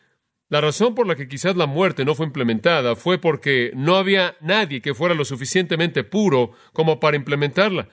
la 0.49 0.59
razón 0.59 0.93
por 0.93 1.07
la 1.07 1.15
que 1.15 1.29
quizás 1.29 1.55
la 1.55 1.65
muerte 1.65 2.03
no 2.03 2.13
fue 2.15 2.25
implementada 2.25 2.97
fue 2.97 3.17
porque 3.17 3.71
no 3.73 3.95
había 3.95 4.35
nadie 4.41 4.81
que 4.81 4.93
fuera 4.93 5.15
lo 5.15 5.23
suficientemente 5.23 6.03
puro 6.03 6.51
como 6.73 6.99
para 6.99 7.15
implementarla, 7.15 7.87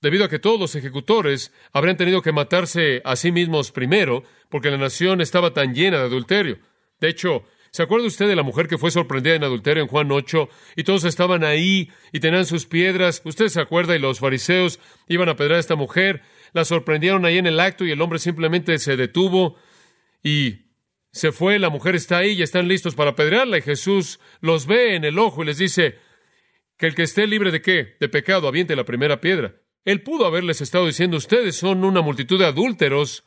debido 0.00 0.24
a 0.24 0.28
que 0.28 0.38
todos 0.38 0.60
los 0.60 0.76
ejecutores 0.76 1.52
habrían 1.72 1.96
tenido 1.96 2.22
que 2.22 2.30
matarse 2.30 3.02
a 3.04 3.16
sí 3.16 3.32
mismos 3.32 3.72
primero, 3.72 4.22
porque 4.48 4.70
la 4.70 4.78
nación 4.78 5.20
estaba 5.20 5.52
tan 5.52 5.74
llena 5.74 5.98
de 5.98 6.04
adulterio. 6.04 6.58
De 7.00 7.08
hecho, 7.08 7.44
¿se 7.74 7.82
acuerda 7.82 8.06
usted 8.06 8.28
de 8.28 8.36
la 8.36 8.44
mujer 8.44 8.68
que 8.68 8.78
fue 8.78 8.92
sorprendida 8.92 9.34
en 9.34 9.42
adulterio 9.42 9.82
en 9.82 9.88
Juan 9.88 10.12
8 10.12 10.48
y 10.76 10.84
todos 10.84 11.02
estaban 11.02 11.42
ahí 11.42 11.90
y 12.12 12.20
tenían 12.20 12.46
sus 12.46 12.66
piedras? 12.66 13.20
Usted 13.24 13.48
se 13.48 13.60
acuerda 13.60 13.96
y 13.96 13.98
los 13.98 14.20
fariseos 14.20 14.78
iban 15.08 15.28
a 15.28 15.34
pedrar 15.34 15.56
a 15.56 15.58
esta 15.58 15.74
mujer, 15.74 16.22
la 16.52 16.64
sorprendieron 16.64 17.24
ahí 17.24 17.36
en 17.36 17.48
el 17.48 17.58
acto 17.58 17.84
y 17.84 17.90
el 17.90 18.00
hombre 18.00 18.20
simplemente 18.20 18.78
se 18.78 18.96
detuvo 18.96 19.56
y 20.22 20.66
se 21.10 21.32
fue, 21.32 21.58
la 21.58 21.68
mujer 21.68 21.96
está 21.96 22.18
ahí 22.18 22.34
y 22.34 22.42
están 22.42 22.68
listos 22.68 22.94
para 22.94 23.10
apedrearla 23.10 23.58
y 23.58 23.62
Jesús 23.62 24.20
los 24.40 24.68
ve 24.68 24.94
en 24.94 25.04
el 25.04 25.18
ojo 25.18 25.42
y 25.42 25.46
les 25.46 25.58
dice 25.58 25.98
que 26.76 26.86
el 26.86 26.94
que 26.94 27.02
esté 27.02 27.26
libre 27.26 27.50
de 27.50 27.60
qué? 27.60 27.96
De 27.98 28.08
pecado, 28.08 28.46
aviente 28.46 28.76
la 28.76 28.84
primera 28.84 29.20
piedra. 29.20 29.56
Él 29.84 30.00
pudo 30.02 30.26
haberles 30.26 30.60
estado 30.60 30.86
diciendo, 30.86 31.16
ustedes 31.16 31.56
son 31.56 31.82
una 31.82 32.02
multitud 32.02 32.38
de 32.38 32.46
adúlteros. 32.46 33.24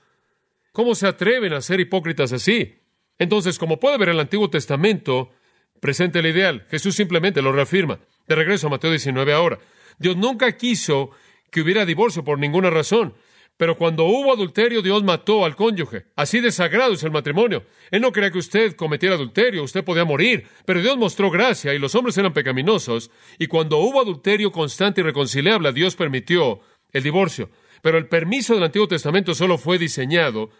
¿Cómo 0.72 0.96
se 0.96 1.06
atreven 1.06 1.51
a 1.51 1.60
ser 1.60 1.82
hipócritas 1.82 2.32
así? 2.32 2.87
Entonces, 3.20 3.58
como 3.58 3.80
puede 3.80 3.98
ver 3.98 4.10
el 4.10 4.20
Antiguo 4.20 4.50
Testamento, 4.50 5.32
presenta 5.80 6.20
el 6.20 6.28
ideal. 6.28 6.66
Jesús 6.70 6.96
simplemente 6.96 7.42
lo 7.42 7.52
reafirma. 7.52 8.00
De 8.28 8.36
regreso 8.36 8.68
a 8.68 8.72
Mateo 8.72 8.92
19 8.92 9.34
ahora. 9.34 9.60
Dios 9.98 10.18
nunca 10.18 10.52
quiso 10.58 11.12
que 11.50 11.62
hubiera 11.62 11.86
divorcio 11.86 12.24
por 12.24 12.40
ninguna 12.40 12.70
razón. 12.70 13.16
Pero 13.58 13.76
cuando 13.76 14.06
hubo 14.06 14.32
adulterio, 14.32 14.84
Dios 14.84 15.04
mató 15.04 15.44
al 15.44 15.56
cónyuge. 15.56 16.06
Así 16.16 16.40
de 16.42 16.52
sagrado 16.52 16.94
es 16.94 17.04
el 17.04 17.12
matrimonio. 17.12 17.66
Él 17.90 18.02
no 18.02 18.12
quería 18.12 18.30
que 18.30 18.38
usted 18.38 18.76
cometiera 18.76 19.16
adulterio, 19.16 19.64
usted 19.64 19.84
podía 19.84 20.06
morir, 20.06 20.48
pero 20.66 20.80
Dios 20.80 20.96
mostró 20.96 21.32
gracia 21.32 21.74
y 21.74 21.80
los 21.80 21.96
hombres 21.96 22.16
eran 22.20 22.34
pecaminosos. 22.34 23.10
Y 23.40 23.48
cuando 23.48 23.80
hubo 23.80 24.00
adulterio 24.00 24.52
constante 24.52 25.02
y 25.02 25.04
reconciliable, 25.04 25.74
Dios 25.74 25.96
permitió 25.96 26.60
el 26.94 27.02
divorcio. 27.02 27.50
Pero 27.82 27.98
el 27.98 28.08
permiso 28.08 28.54
del 28.54 28.64
Antiguo 28.64 28.88
Testamento 28.88 29.34
solo 29.34 29.58
fue 29.58 29.80
diseñado 29.80 30.52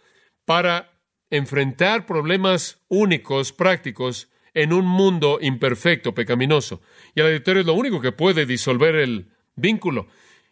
para 0.46 0.97
enfrentar 1.30 2.06
problemas 2.06 2.82
únicos, 2.88 3.52
prácticos, 3.54 4.30
en 4.54 4.74
un 4.74 4.88
mundo 4.88 5.38
imperfecto, 5.40 6.16
pecaminoso. 6.16 6.82
Y 7.14 7.20
el 7.20 7.28
adulterio 7.28 7.62
es 7.62 7.68
lo 7.68 7.76
único 7.76 8.02
que 8.02 8.12
puede 8.12 8.48
disolver 8.48 8.96
el 8.96 9.28
vínculo. 9.56 10.08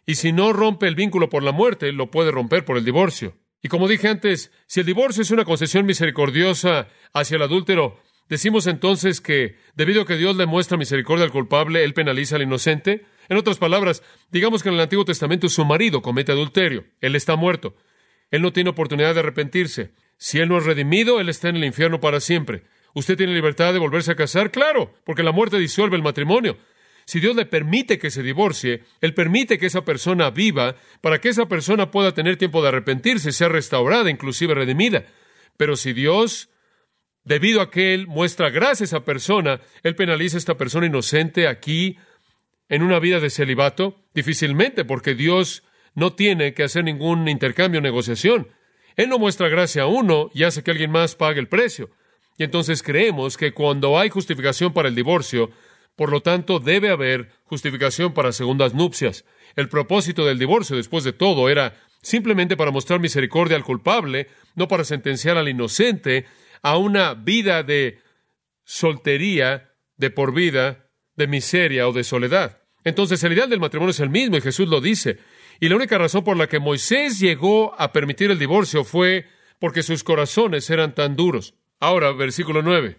Y 0.06 0.14
si 0.14 0.30
no 0.30 0.52
rompe 0.52 0.86
el 0.86 0.94
vínculo 0.94 1.28
por 1.28 1.42
la 1.42 1.50
muerte, 1.50 1.90
lo 1.90 2.08
puede 2.10 2.30
romper 2.30 2.64
por 2.64 2.76
el 2.76 2.84
divorcio. 2.84 3.36
Y 3.62 3.68
como 3.68 3.88
dije 3.88 4.06
antes, 4.06 4.52
si 4.68 4.78
el 4.78 4.86
divorcio 4.86 5.22
es 5.22 5.32
una 5.32 5.44
concesión 5.44 5.86
misericordiosa 5.86 6.86
hacia 7.12 7.34
el 7.34 7.42
adúltero, 7.42 8.00
decimos 8.28 8.68
entonces 8.68 9.20
que, 9.20 9.56
debido 9.74 10.02
a 10.02 10.06
que 10.06 10.16
Dios 10.16 10.36
le 10.36 10.46
muestra 10.46 10.78
misericordia 10.78 11.24
al 11.24 11.32
culpable, 11.32 11.82
él 11.82 11.92
penaliza 11.92 12.36
al 12.36 12.42
inocente. 12.42 13.06
En 13.28 13.36
otras 13.36 13.58
palabras, 13.58 14.04
digamos 14.30 14.62
que 14.62 14.68
en 14.68 14.76
el 14.76 14.82
Antiguo 14.82 15.04
Testamento 15.04 15.48
su 15.48 15.64
marido 15.64 16.00
comete 16.00 16.30
adulterio, 16.30 16.84
él 17.00 17.16
está 17.16 17.34
muerto, 17.34 17.74
él 18.30 18.40
no 18.42 18.52
tiene 18.52 18.70
oportunidad 18.70 19.14
de 19.14 19.20
arrepentirse. 19.20 19.94
Si 20.18 20.38
él 20.38 20.48
no 20.48 20.58
es 20.58 20.64
redimido, 20.64 21.20
él 21.20 21.28
está 21.28 21.48
en 21.48 21.56
el 21.56 21.64
infierno 21.64 22.00
para 22.00 22.20
siempre. 22.20 22.64
¿Usted 22.94 23.16
tiene 23.16 23.34
libertad 23.34 23.72
de 23.72 23.78
volverse 23.78 24.12
a 24.12 24.16
casar? 24.16 24.50
Claro, 24.50 24.94
porque 25.04 25.22
la 25.22 25.32
muerte 25.32 25.58
disuelve 25.58 25.96
el 25.96 26.02
matrimonio. 26.02 26.56
Si 27.04 27.20
Dios 27.20 27.36
le 27.36 27.46
permite 27.46 27.98
que 27.98 28.10
se 28.10 28.22
divorcie, 28.22 28.82
Él 29.00 29.14
permite 29.14 29.58
que 29.58 29.66
esa 29.66 29.84
persona 29.84 30.30
viva 30.30 30.74
para 31.00 31.20
que 31.20 31.28
esa 31.28 31.46
persona 31.46 31.90
pueda 31.90 32.12
tener 32.14 32.36
tiempo 32.36 32.62
de 32.62 32.68
arrepentirse, 32.68 33.30
sea 33.30 33.48
restaurada, 33.48 34.10
inclusive 34.10 34.54
redimida. 34.54 35.04
Pero 35.56 35.76
si 35.76 35.92
Dios, 35.92 36.48
debido 37.22 37.60
a 37.60 37.70
que 37.70 37.94
Él 37.94 38.08
muestra 38.08 38.50
gracia 38.50 38.84
a 38.84 38.86
esa 38.86 39.04
persona, 39.04 39.60
Él 39.84 39.94
penaliza 39.94 40.36
a 40.36 40.38
esta 40.38 40.56
persona 40.56 40.86
inocente 40.86 41.46
aquí 41.46 41.96
en 42.68 42.82
una 42.82 42.98
vida 42.98 43.20
de 43.20 43.30
celibato, 43.30 44.02
difícilmente, 44.12 44.84
porque 44.84 45.14
Dios 45.14 45.62
no 45.94 46.14
tiene 46.14 46.54
que 46.54 46.64
hacer 46.64 46.82
ningún 46.82 47.28
intercambio 47.28 47.78
o 47.78 47.82
negociación. 47.82 48.48
Él 48.96 49.08
no 49.08 49.18
muestra 49.18 49.48
gracia 49.48 49.82
a 49.82 49.86
uno 49.86 50.30
y 50.34 50.44
hace 50.44 50.62
que 50.62 50.70
alguien 50.70 50.90
más 50.90 51.14
pague 51.14 51.38
el 51.38 51.48
precio. 51.48 51.90
Y 52.38 52.44
entonces 52.44 52.82
creemos 52.82 53.36
que 53.36 53.52
cuando 53.52 53.98
hay 53.98 54.08
justificación 54.08 54.72
para 54.72 54.88
el 54.88 54.94
divorcio, 54.94 55.50
por 55.96 56.10
lo 56.10 56.20
tanto, 56.20 56.60
debe 56.60 56.90
haber 56.90 57.30
justificación 57.44 58.12
para 58.12 58.32
segundas 58.32 58.74
nupcias. 58.74 59.24
El 59.54 59.68
propósito 59.68 60.26
del 60.26 60.38
divorcio, 60.38 60.76
después 60.76 61.04
de 61.04 61.14
todo, 61.14 61.48
era 61.48 61.74
simplemente 62.02 62.56
para 62.56 62.70
mostrar 62.70 63.00
misericordia 63.00 63.56
al 63.56 63.64
culpable, 63.64 64.28
no 64.54 64.68
para 64.68 64.84
sentenciar 64.84 65.38
al 65.38 65.48
inocente 65.48 66.26
a 66.62 66.76
una 66.76 67.14
vida 67.14 67.62
de 67.62 68.00
soltería, 68.64 69.72
de 69.96 70.10
por 70.10 70.34
vida, 70.34 70.90
de 71.14 71.26
miseria 71.26 71.88
o 71.88 71.92
de 71.92 72.04
soledad. 72.04 72.62
Entonces, 72.84 73.22
el 73.24 73.32
ideal 73.32 73.48
del 73.48 73.60
matrimonio 73.60 73.90
es 73.90 74.00
el 74.00 74.10
mismo 74.10 74.36
y 74.36 74.42
Jesús 74.42 74.68
lo 74.68 74.80
dice. 74.80 75.18
Y 75.60 75.68
la 75.68 75.76
única 75.76 75.98
razón 75.98 76.24
por 76.24 76.36
la 76.36 76.48
que 76.48 76.58
Moisés 76.58 77.18
llegó 77.18 77.74
a 77.80 77.92
permitir 77.92 78.30
el 78.30 78.38
divorcio 78.38 78.84
fue 78.84 79.26
porque 79.58 79.82
sus 79.82 80.04
corazones 80.04 80.68
eran 80.70 80.94
tan 80.94 81.16
duros. 81.16 81.54
Ahora, 81.80 82.12
versículo 82.12 82.62
9. 82.62 82.98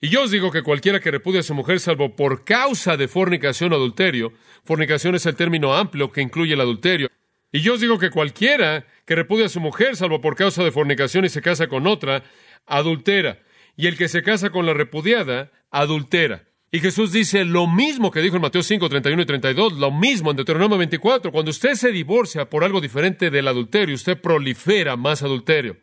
Y 0.00 0.08
yo 0.08 0.24
os 0.24 0.30
digo 0.30 0.50
que 0.50 0.62
cualquiera 0.62 1.00
que 1.00 1.10
repudia 1.10 1.40
a 1.40 1.44
su 1.44 1.54
mujer 1.54 1.80
salvo 1.80 2.14
por 2.14 2.44
causa 2.44 2.96
de 2.96 3.08
fornicación 3.08 3.72
o 3.72 3.76
adulterio, 3.76 4.32
fornicación 4.64 5.14
es 5.14 5.24
el 5.26 5.36
término 5.36 5.74
amplio 5.74 6.12
que 6.12 6.20
incluye 6.20 6.54
el 6.54 6.60
adulterio. 6.60 7.08
Y 7.52 7.60
yo 7.60 7.74
os 7.74 7.80
digo 7.80 7.98
que 7.98 8.10
cualquiera 8.10 8.86
que 9.06 9.14
repudia 9.14 9.46
a 9.46 9.48
su 9.48 9.60
mujer 9.60 9.96
salvo 9.96 10.20
por 10.20 10.34
causa 10.34 10.64
de 10.64 10.72
fornicación 10.72 11.24
y 11.24 11.28
se 11.28 11.40
casa 11.40 11.68
con 11.68 11.86
otra, 11.86 12.24
adultera. 12.66 13.38
Y 13.76 13.86
el 13.86 13.96
que 13.96 14.08
se 14.08 14.22
casa 14.22 14.50
con 14.50 14.66
la 14.66 14.74
repudiada, 14.74 15.52
adultera. 15.70 16.44
Y 16.74 16.80
Jesús 16.80 17.12
dice 17.12 17.44
lo 17.44 17.68
mismo 17.68 18.10
que 18.10 18.20
dijo 18.20 18.34
en 18.34 18.42
Mateo 18.42 18.60
5, 18.60 18.88
31 18.88 19.22
y 19.22 19.26
32, 19.26 19.74
lo 19.74 19.92
mismo 19.92 20.32
en 20.32 20.36
Deuteronomio 20.36 20.76
24. 20.76 21.30
Cuando 21.30 21.52
usted 21.52 21.74
se 21.74 21.92
divorcia 21.92 22.50
por 22.50 22.64
algo 22.64 22.80
diferente 22.80 23.30
del 23.30 23.46
adulterio, 23.46 23.94
usted 23.94 24.20
prolifera 24.20 24.96
más 24.96 25.22
adulterio. 25.22 25.76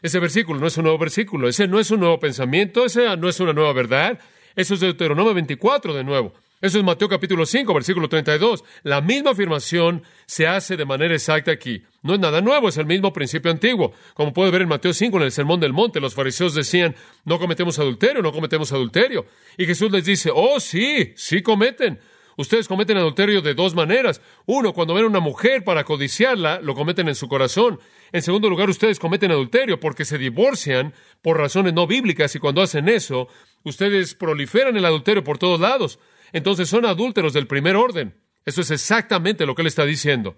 Ese 0.00 0.18
versículo 0.18 0.58
no 0.58 0.66
es 0.66 0.78
un 0.78 0.84
nuevo 0.84 0.96
versículo, 0.96 1.50
ese 1.50 1.68
no 1.68 1.78
es 1.78 1.90
un 1.90 2.00
nuevo 2.00 2.18
pensamiento, 2.18 2.86
ese 2.86 3.14
no 3.18 3.28
es 3.28 3.38
una 3.40 3.52
nueva 3.52 3.74
verdad. 3.74 4.20
Eso 4.56 4.72
es 4.72 4.80
Deuteronomio 4.80 5.34
24 5.34 5.92
de 5.92 6.02
nuevo. 6.02 6.32
Eso 6.60 6.78
es 6.78 6.84
Mateo 6.84 7.08
capítulo 7.08 7.46
5, 7.46 7.72
versículo 7.72 8.08
32. 8.08 8.64
La 8.82 9.00
misma 9.00 9.30
afirmación 9.30 10.02
se 10.26 10.48
hace 10.48 10.76
de 10.76 10.84
manera 10.84 11.14
exacta 11.14 11.52
aquí. 11.52 11.84
No 12.02 12.14
es 12.14 12.20
nada 12.20 12.40
nuevo, 12.40 12.68
es 12.68 12.76
el 12.78 12.86
mismo 12.86 13.12
principio 13.12 13.52
antiguo. 13.52 13.92
Como 14.14 14.32
puede 14.32 14.50
ver 14.50 14.62
en 14.62 14.68
Mateo 14.68 14.92
5, 14.92 15.18
en 15.18 15.22
el 15.22 15.30
Sermón 15.30 15.60
del 15.60 15.72
Monte, 15.72 16.00
los 16.00 16.14
fariseos 16.14 16.54
decían, 16.54 16.96
no 17.24 17.38
cometemos 17.38 17.78
adulterio, 17.78 18.22
no 18.22 18.32
cometemos 18.32 18.72
adulterio. 18.72 19.26
Y 19.56 19.66
Jesús 19.66 19.92
les 19.92 20.04
dice, 20.04 20.32
oh 20.34 20.58
sí, 20.58 21.12
sí 21.14 21.42
cometen. 21.42 22.00
Ustedes 22.36 22.66
cometen 22.66 22.96
adulterio 22.96 23.40
de 23.40 23.54
dos 23.54 23.76
maneras. 23.76 24.20
Uno, 24.44 24.72
cuando 24.72 24.94
ven 24.94 25.04
a 25.04 25.08
una 25.08 25.20
mujer 25.20 25.62
para 25.62 25.84
codiciarla, 25.84 26.60
lo 26.60 26.74
cometen 26.74 27.06
en 27.06 27.14
su 27.14 27.28
corazón. 27.28 27.78
En 28.10 28.22
segundo 28.22 28.50
lugar, 28.50 28.68
ustedes 28.68 28.98
cometen 28.98 29.30
adulterio 29.30 29.78
porque 29.78 30.04
se 30.04 30.18
divorcian 30.18 30.92
por 31.22 31.38
razones 31.38 31.72
no 31.72 31.86
bíblicas 31.86 32.34
y 32.34 32.40
cuando 32.40 32.62
hacen 32.62 32.88
eso, 32.88 33.28
ustedes 33.62 34.14
proliferan 34.14 34.76
el 34.76 34.84
adulterio 34.84 35.22
por 35.22 35.38
todos 35.38 35.60
lados. 35.60 36.00
Entonces 36.32 36.68
son 36.68 36.84
adúlteros 36.84 37.32
del 37.32 37.46
primer 37.46 37.76
orden. 37.76 38.20
Eso 38.44 38.60
es 38.60 38.70
exactamente 38.70 39.46
lo 39.46 39.54
que 39.54 39.62
él 39.62 39.68
está 39.68 39.84
diciendo. 39.84 40.36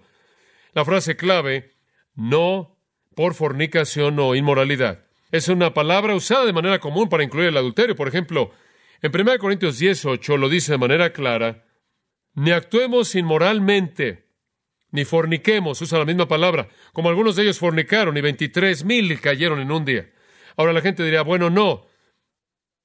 La 0.73 0.85
frase 0.85 1.15
clave, 1.15 1.71
no 2.15 2.77
por 3.15 3.33
fornicación 3.33 4.19
o 4.19 4.35
inmoralidad. 4.35 5.05
Es 5.31 5.47
una 5.47 5.73
palabra 5.73 6.15
usada 6.15 6.45
de 6.45 6.53
manera 6.53 6.79
común 6.79 7.09
para 7.09 7.23
incluir 7.23 7.49
el 7.49 7.57
adulterio. 7.57 7.95
Por 7.95 8.07
ejemplo, 8.07 8.51
en 9.01 9.11
1 9.13 9.37
Corintios 9.39 9.79
18 9.79 10.37
lo 10.37 10.49
dice 10.49 10.73
de 10.73 10.77
manera 10.77 11.11
clara, 11.13 11.65
ni 12.33 12.51
actuemos 12.51 13.15
inmoralmente, 13.15 14.27
ni 14.91 15.05
forniquemos, 15.05 15.81
usa 15.81 15.99
la 15.99 16.05
misma 16.05 16.27
palabra, 16.27 16.69
como 16.93 17.09
algunos 17.09 17.35
de 17.35 17.43
ellos 17.43 17.59
fornicaron 17.59 18.17
y 18.17 18.21
veintitrés 18.21 18.83
mil 18.85 19.19
cayeron 19.19 19.59
en 19.59 19.71
un 19.71 19.85
día. 19.85 20.11
Ahora 20.57 20.73
la 20.73 20.81
gente 20.81 21.03
diría, 21.03 21.21
bueno, 21.23 21.49
no, 21.49 21.87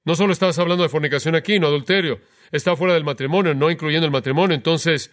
no 0.07 0.15
solo 0.15 0.33
estás 0.33 0.59
hablando 0.61 0.85
de 0.85 0.89
fornicación 0.89 1.35
aquí, 1.35 1.59
no 1.59 1.67
adulterio, 1.67 2.21
está 2.53 2.77
fuera 2.77 2.95
del 2.95 3.03
matrimonio, 3.03 3.55
no 3.55 3.73
incluyendo 3.73 4.07
el 4.07 4.13
matrimonio, 4.13 4.55
entonces 4.55 5.11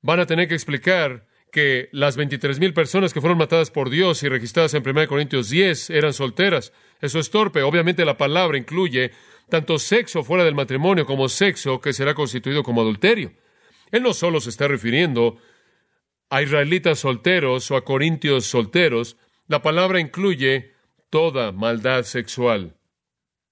van 0.00 0.20
a 0.20 0.26
tener 0.26 0.48
que 0.48 0.54
explicar 0.54 1.26
que 1.52 1.90
las 1.92 2.16
23 2.16 2.60
mil 2.60 2.72
personas 2.72 3.12
que 3.12 3.20
fueron 3.20 3.36
matadas 3.36 3.70
por 3.70 3.90
Dios 3.90 4.22
y 4.22 4.28
registradas 4.28 4.72
en 4.72 4.88
1 4.88 5.06
Corintios 5.06 5.50
10 5.50 5.90
eran 5.90 6.14
solteras. 6.14 6.72
Eso 7.00 7.18
es 7.18 7.30
torpe. 7.30 7.62
Obviamente 7.62 8.04
la 8.04 8.16
palabra 8.16 8.56
incluye 8.56 9.10
tanto 9.50 9.78
sexo 9.78 10.22
fuera 10.22 10.44
del 10.44 10.54
matrimonio 10.54 11.04
como 11.04 11.28
sexo 11.28 11.80
que 11.80 11.92
será 11.92 12.14
constituido 12.14 12.62
como 12.62 12.80
adulterio. 12.80 13.32
Él 13.90 14.02
no 14.02 14.14
solo 14.14 14.40
se 14.40 14.48
está 14.48 14.66
refiriendo 14.66 15.36
a 16.30 16.40
israelitas 16.40 17.00
solteros 17.00 17.70
o 17.70 17.76
a 17.76 17.84
corintios 17.84 18.46
solteros, 18.46 19.16
la 19.46 19.60
palabra 19.60 20.00
incluye 20.00 20.72
toda 21.10 21.52
maldad 21.52 22.04
sexual. 22.04 22.79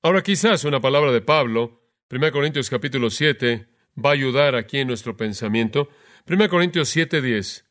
Ahora 0.01 0.23
quizás 0.23 0.63
una 0.63 0.81
palabra 0.81 1.11
de 1.11 1.21
Pablo, 1.21 1.83
1 2.09 2.31
Corintios 2.31 2.71
capítulo 2.71 3.11
7, 3.11 3.67
va 3.97 4.11
a 4.11 4.13
ayudar 4.13 4.55
aquí 4.55 4.79
en 4.79 4.87
nuestro 4.87 5.17
pensamiento. 5.17 5.89
1 6.29 6.49
Corintios 6.49 6.95
7:10. 6.95 7.65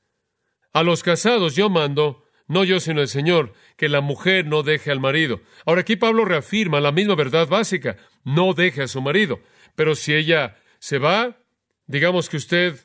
A 0.73 0.83
los 0.83 1.03
casados 1.03 1.55
yo 1.55 1.69
mando, 1.69 2.25
no 2.47 2.65
yo 2.65 2.81
sino 2.81 2.99
el 2.99 3.07
Señor, 3.07 3.53
que 3.77 3.87
la 3.87 4.01
mujer 4.01 4.45
no 4.45 4.61
deje 4.61 4.91
al 4.91 4.99
marido. 4.99 5.39
Ahora 5.65 5.81
aquí 5.81 5.95
Pablo 5.95 6.25
reafirma 6.25 6.81
la 6.81 6.91
misma 6.91 7.15
verdad 7.15 7.47
básica, 7.47 7.95
no 8.25 8.53
deje 8.53 8.81
a 8.81 8.87
su 8.89 9.01
marido. 9.01 9.39
Pero 9.75 9.95
si 9.95 10.13
ella 10.13 10.57
se 10.79 10.97
va, 10.97 11.37
digamos 11.85 12.27
que 12.27 12.35
usted 12.35 12.75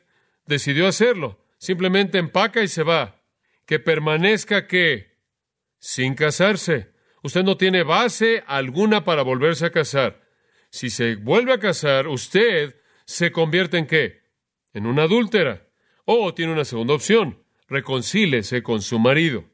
decidió 0.46 0.86
hacerlo, 0.86 1.44
simplemente 1.58 2.18
empaca 2.18 2.62
y 2.62 2.68
se 2.68 2.84
va. 2.84 3.20
Que 3.66 3.80
permanezca 3.80 4.68
que 4.68 5.18
sin 5.80 6.14
casarse. 6.14 6.91
Usted 7.22 7.44
no 7.44 7.56
tiene 7.56 7.82
base 7.84 8.42
alguna 8.46 9.04
para 9.04 9.22
volverse 9.22 9.66
a 9.66 9.70
casar. 9.70 10.22
Si 10.70 10.90
se 10.90 11.16
vuelve 11.16 11.52
a 11.52 11.58
casar, 11.58 12.08
usted 12.08 12.76
se 13.04 13.30
convierte 13.30 13.78
en 13.78 13.86
qué? 13.86 14.22
En 14.72 14.86
una 14.86 15.04
adúltera. 15.04 15.68
O 16.04 16.34
tiene 16.34 16.52
una 16.52 16.64
segunda 16.64 16.94
opción, 16.94 17.44
reconcílese 17.68 18.62
con 18.62 18.82
su 18.82 18.98
marido. 18.98 19.44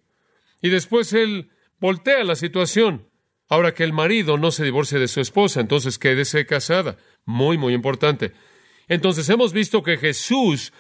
Y 0.63 0.71
después 0.71 1.13
él 1.13 1.51
voltea 1.79 2.25
la 2.25 2.37
situación. 2.37 3.09
Ahora 3.49 3.75
que 3.75 3.85
el 3.85 3.93
marido 3.93 4.37
no 4.39 4.51
se 4.51 4.65
divorcie 4.65 4.99
de 4.99 5.09
su 5.09 5.21
esposa, 5.21 5.61
entonces 5.61 5.99
quédese 5.99 6.47
casada. 6.47 6.97
Muy, 7.25 7.59
muy 7.59 7.75
importante. 7.75 8.33
Entonces 8.89 9.29
hemos 9.29 9.53
visto 9.53 9.83
que 9.83 9.99
Jesús 9.99 10.73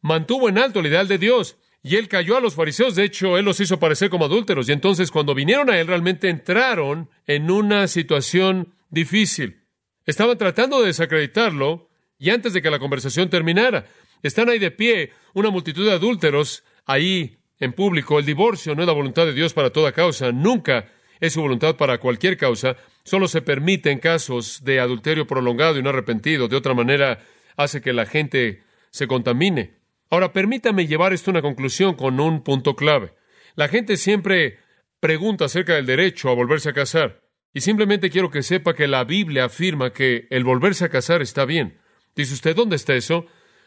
mantuvo 0.00 0.48
en 0.48 0.58
alto 0.58 0.80
el 0.80 0.86
ideal 0.86 1.08
de 1.08 1.18
Dios 1.18 1.56
y 1.86 1.96
él 1.96 2.08
cayó 2.08 2.38
a 2.38 2.40
los 2.40 2.54
fariseos. 2.54 2.96
De 2.96 3.04
hecho, 3.04 3.36
él 3.36 3.44
los 3.44 3.60
hizo 3.60 3.78
parecer 3.78 4.08
como 4.08 4.24
adúlteros. 4.24 4.68
Y 4.68 4.72
entonces 4.72 5.10
cuando 5.10 5.34
vinieron 5.34 5.68
a 5.68 5.78
él 5.78 5.86
realmente 5.86 6.30
entraron 6.30 7.10
en 7.26 7.50
una 7.50 7.86
situación 7.88 8.72
difícil. 8.88 9.60
Estaban 10.06 10.38
tratando 10.38 10.80
de 10.80 10.86
desacreditarlo 10.86 11.90
y 12.18 12.30
antes 12.30 12.54
de 12.54 12.62
que 12.62 12.70
la 12.70 12.78
conversación 12.78 13.28
terminara, 13.28 13.84
están 14.22 14.48
ahí 14.48 14.58
de 14.58 14.70
pie 14.70 15.10
una 15.34 15.50
multitud 15.50 15.84
de 15.84 15.92
adúlteros 15.92 16.64
ahí 16.86 17.36
en 17.60 17.74
público. 17.74 18.18
El 18.18 18.24
divorcio 18.24 18.74
no 18.74 18.80
es 18.80 18.88
la 18.88 18.94
voluntad 18.94 19.26
de 19.26 19.34
Dios 19.34 19.52
para 19.52 19.70
toda 19.70 19.92
causa, 19.92 20.32
nunca 20.32 20.90
es 21.20 21.34
su 21.34 21.42
voluntad 21.42 21.76
para 21.76 21.98
cualquier 21.98 22.38
causa, 22.38 22.76
solo 23.04 23.28
se 23.28 23.42
permite 23.42 23.90
en 23.90 23.98
casos 23.98 24.64
de 24.64 24.80
adulterio 24.80 25.26
prolongado 25.26 25.78
y 25.78 25.82
no 25.82 25.90
arrepentido. 25.90 26.48
De 26.48 26.56
otra 26.56 26.72
manera, 26.72 27.22
hace 27.56 27.82
que 27.82 27.92
la 27.92 28.06
gente 28.06 28.62
se 28.90 29.06
contamine. 29.06 29.83
Ahora, 30.14 30.32
permítame 30.32 30.86
llevar 30.86 31.12
esto 31.12 31.30
a 31.30 31.32
una 31.32 31.42
conclusión 31.42 31.96
con 31.96 32.20
un 32.20 32.44
punto 32.44 32.76
clave. 32.76 33.14
La 33.56 33.66
gente 33.66 33.96
siempre 33.96 34.60
pregunta 35.00 35.46
acerca 35.46 35.74
del 35.74 35.86
derecho 35.86 36.30
a 36.30 36.36
volverse 36.36 36.68
a 36.68 36.72
casar. 36.72 37.20
Y 37.52 37.62
simplemente 37.62 38.10
quiero 38.10 38.30
que 38.30 38.44
sepa 38.44 38.74
que 38.74 38.86
la 38.86 39.02
Biblia 39.02 39.46
afirma 39.46 39.92
que 39.92 40.28
el 40.30 40.44
volverse 40.44 40.84
a 40.84 40.88
casar 40.88 41.20
está 41.20 41.44
bien. 41.46 41.80
Dice 42.14 42.34
usted, 42.34 42.54
¿dónde 42.54 42.76
está 42.76 42.94
eso? 42.94 43.26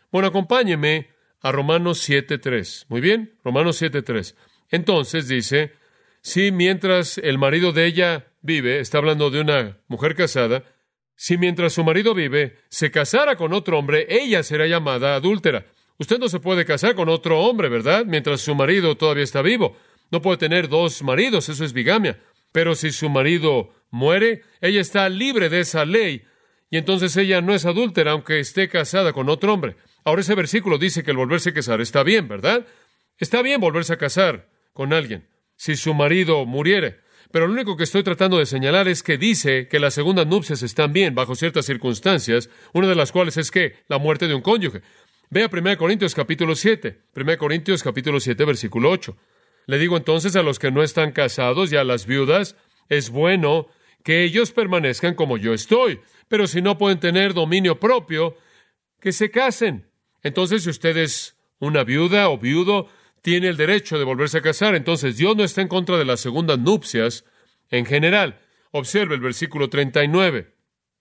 Bueno, 0.10 0.30
acompáñeme 0.30 1.10
a 1.42 1.52
Romanos 1.52 2.10
7.3. 2.10 2.86
Muy 2.88 3.02
bien, 3.02 3.38
Romanos 3.44 3.82
7.3. 3.82 4.34
Entonces 4.70 5.28
dice, 5.28 5.74
si 6.22 6.54
mientras 6.54 7.18
el 7.18 7.38
marido 7.38 7.74
de 7.74 7.88
ella 7.88 8.28
vive, 8.42 8.80
está 8.80 9.00
hablando 9.00 9.32
de 9.32 9.42
una 9.42 9.80
mujer 9.90 10.16
casada, 10.16 10.64
si 11.14 11.38
mientras 11.38 11.74
su 11.74 11.84
marido 11.84 12.14
vive 12.14 12.56
se 12.70 12.90
casara 12.90 13.36
con 13.36 13.52
otro 13.52 13.78
hombre, 13.78 14.08
ella 14.10 14.44
será 14.44 14.66
llamada 14.66 15.16
adúltera. 15.16 15.66
Usted 16.00 16.20
no 16.20 16.30
se 16.30 16.40
puede 16.40 16.66
casar 16.66 16.96
con 16.96 17.10
otro 17.10 17.40
hombre, 17.42 17.70
¿verdad? 17.70 18.06
Mientras 18.06 18.42
su 18.42 18.54
marido 18.54 18.96
todavía 18.96 19.24
está 19.24 19.42
vivo. 19.42 19.78
No 20.12 20.22
puede 20.22 20.38
tener 20.38 20.70
dos 20.70 21.02
maridos, 21.04 21.50
eso 21.50 21.66
es 21.66 21.74
bigamia. 21.74 22.20
Pero 22.52 22.76
si 22.76 22.92
su 22.92 23.10
marido 23.10 23.74
muere, 23.90 24.44
ella 24.62 24.82
está 24.82 25.10
libre 25.10 25.50
de 25.50 25.62
esa 25.62 25.86
ley 25.86 26.24
y 26.70 26.78
entonces 26.78 27.16
ella 27.18 27.42
no 27.42 27.54
es 27.54 27.66
adúltera 27.66 28.12
aunque 28.12 28.40
esté 28.40 28.70
casada 28.70 29.14
con 29.14 29.30
otro 29.30 29.54
hombre. 29.54 29.76
Ahora 30.04 30.22
ese 30.22 30.36
versículo 30.36 30.78
dice 30.78 31.04
que 31.04 31.12
el 31.12 31.18
volverse 31.18 31.50
a 31.50 31.54
casar 31.54 31.82
está 31.82 32.04
bien, 32.04 32.28
¿verdad? 32.28 32.66
Está 33.18 33.42
bien 33.42 33.60
volverse 33.60 33.94
a 33.94 33.98
casar 33.98 34.50
con 34.74 34.94
alguien 34.94 35.28
si 35.56 35.76
su 35.76 35.94
marido 35.94 36.46
muriere. 36.46 37.00
Pero 37.32 37.48
lo 37.48 37.54
único 37.54 37.76
que 37.76 37.84
estoy 37.84 38.04
tratando 38.04 38.38
de 38.38 38.46
señalar 38.46 38.88
es 38.88 39.04
que 39.04 39.18
dice 39.18 39.68
que 39.68 39.80
las 39.80 39.94
segundas 39.94 40.28
nupcias 40.28 40.64
están 40.64 40.94
bien 40.94 41.14
bajo 41.14 41.36
ciertas 41.36 41.66
circunstancias, 41.66 42.50
una 42.74 42.88
de 42.88 42.96
las 42.96 43.12
cuales 43.12 43.36
es 43.36 43.52
que 43.52 43.76
la 43.90 43.98
muerte 43.98 44.28
de 44.28 44.36
un 44.36 44.42
cónyuge. 44.42 44.82
Vea 45.30 45.50
1 45.52 45.78
Corintios 45.78 46.16
capítulo 46.16 46.56
7, 46.56 47.02
1 47.14 47.38
Corintios 47.38 47.84
capítulo 47.84 48.22
7 48.22 48.46
versículo 48.46 48.90
8. 48.90 49.18
Le 49.66 49.78
digo 49.78 49.98
entonces 49.98 50.38
a 50.38 50.42
los 50.42 50.58
que 50.58 50.72
no 50.72 50.84
están 50.84 51.12
casados 51.12 51.70
y 51.74 51.76
a 51.76 51.84
las 51.84 52.06
viudas, 52.06 52.56
es 52.88 53.10
bueno 53.10 53.68
que 54.06 54.24
ellos 54.24 54.54
permanezcan 54.54 55.16
como 55.16 55.38
yo 55.38 55.54
estoy, 55.54 56.00
pero 56.30 56.48
si 56.48 56.62
no 56.62 56.78
pueden 56.78 57.02
tener 57.02 57.34
dominio 57.34 57.78
propio, 57.78 58.38
que 59.02 59.12
se 59.12 59.30
casen. 59.30 59.90
Entonces, 60.24 60.64
si 60.64 60.70
usted 60.70 60.96
es 60.96 61.36
una 61.60 61.84
viuda 61.84 62.30
o 62.30 62.38
viudo, 62.38 62.88
tiene 63.22 63.50
el 63.50 63.58
derecho 63.58 64.00
de 64.00 64.06
volverse 64.06 64.38
a 64.38 64.42
casar. 64.42 64.76
Entonces, 64.76 65.18
Dios 65.18 65.36
no 65.36 65.44
está 65.44 65.62
en 65.62 65.68
contra 65.68 65.98
de 65.98 66.06
las 66.06 66.22
segundas 66.22 66.58
nupcias 66.58 67.26
en 67.70 67.86
general. 67.86 68.40
Observe 68.72 69.16
el 69.16 69.22
versículo 69.22 69.70
39. 69.70 70.54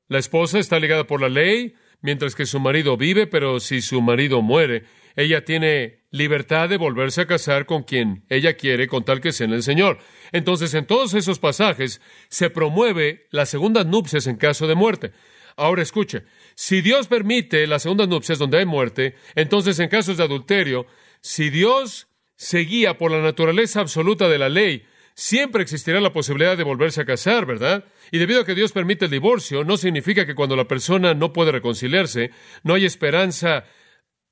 La 0.08 0.18
esposa 0.18 0.58
está 0.58 0.80
ligada 0.80 1.06
por 1.06 1.20
la 1.20 1.28
ley, 1.28 1.76
mientras 2.00 2.34
que 2.34 2.46
su 2.46 2.60
marido 2.60 2.96
vive, 2.96 3.26
pero 3.26 3.60
si 3.60 3.80
su 3.80 4.00
marido 4.00 4.42
muere, 4.42 4.84
ella 5.16 5.44
tiene 5.44 6.04
libertad 6.10 6.68
de 6.68 6.76
volverse 6.76 7.22
a 7.22 7.26
casar 7.26 7.66
con 7.66 7.82
quien 7.82 8.24
ella 8.28 8.54
quiere, 8.54 8.86
con 8.86 9.04
tal 9.04 9.20
que 9.20 9.32
sea 9.32 9.46
en 9.46 9.52
el 9.52 9.62
Señor. 9.62 9.98
Entonces, 10.32 10.74
en 10.74 10.86
todos 10.86 11.14
esos 11.14 11.38
pasajes 11.38 12.00
se 12.28 12.50
promueve 12.50 13.26
las 13.30 13.48
segundas 13.48 13.86
nupcias 13.86 14.26
en 14.26 14.36
caso 14.36 14.66
de 14.66 14.74
muerte. 14.74 15.12
Ahora 15.56 15.82
escuche, 15.82 16.24
si 16.54 16.82
Dios 16.82 17.08
permite 17.08 17.66
las 17.66 17.82
segundas 17.82 18.08
nupcias 18.08 18.38
donde 18.38 18.58
hay 18.58 18.66
muerte, 18.66 19.14
entonces 19.34 19.78
en 19.78 19.88
casos 19.88 20.18
de 20.18 20.24
adulterio, 20.24 20.86
si 21.22 21.48
Dios 21.48 22.08
se 22.36 22.58
guía 22.58 22.98
por 22.98 23.10
la 23.10 23.22
naturaleza 23.22 23.80
absoluta 23.80 24.28
de 24.28 24.38
la 24.38 24.50
ley, 24.50 24.84
siempre 25.16 25.62
existirá 25.62 26.00
la 26.00 26.12
posibilidad 26.12 26.56
de 26.56 26.62
volverse 26.62 27.00
a 27.00 27.06
casar, 27.06 27.46
¿verdad? 27.46 27.84
Y 28.12 28.18
debido 28.18 28.42
a 28.42 28.44
que 28.44 28.54
Dios 28.54 28.72
permite 28.72 29.06
el 29.06 29.10
divorcio, 29.10 29.64
no 29.64 29.78
significa 29.78 30.26
que 30.26 30.34
cuando 30.34 30.54
la 30.54 30.68
persona 30.68 31.14
no 31.14 31.32
puede 31.32 31.52
reconciliarse, 31.52 32.30
no 32.62 32.74
hay 32.74 32.84
esperanza 32.84 33.64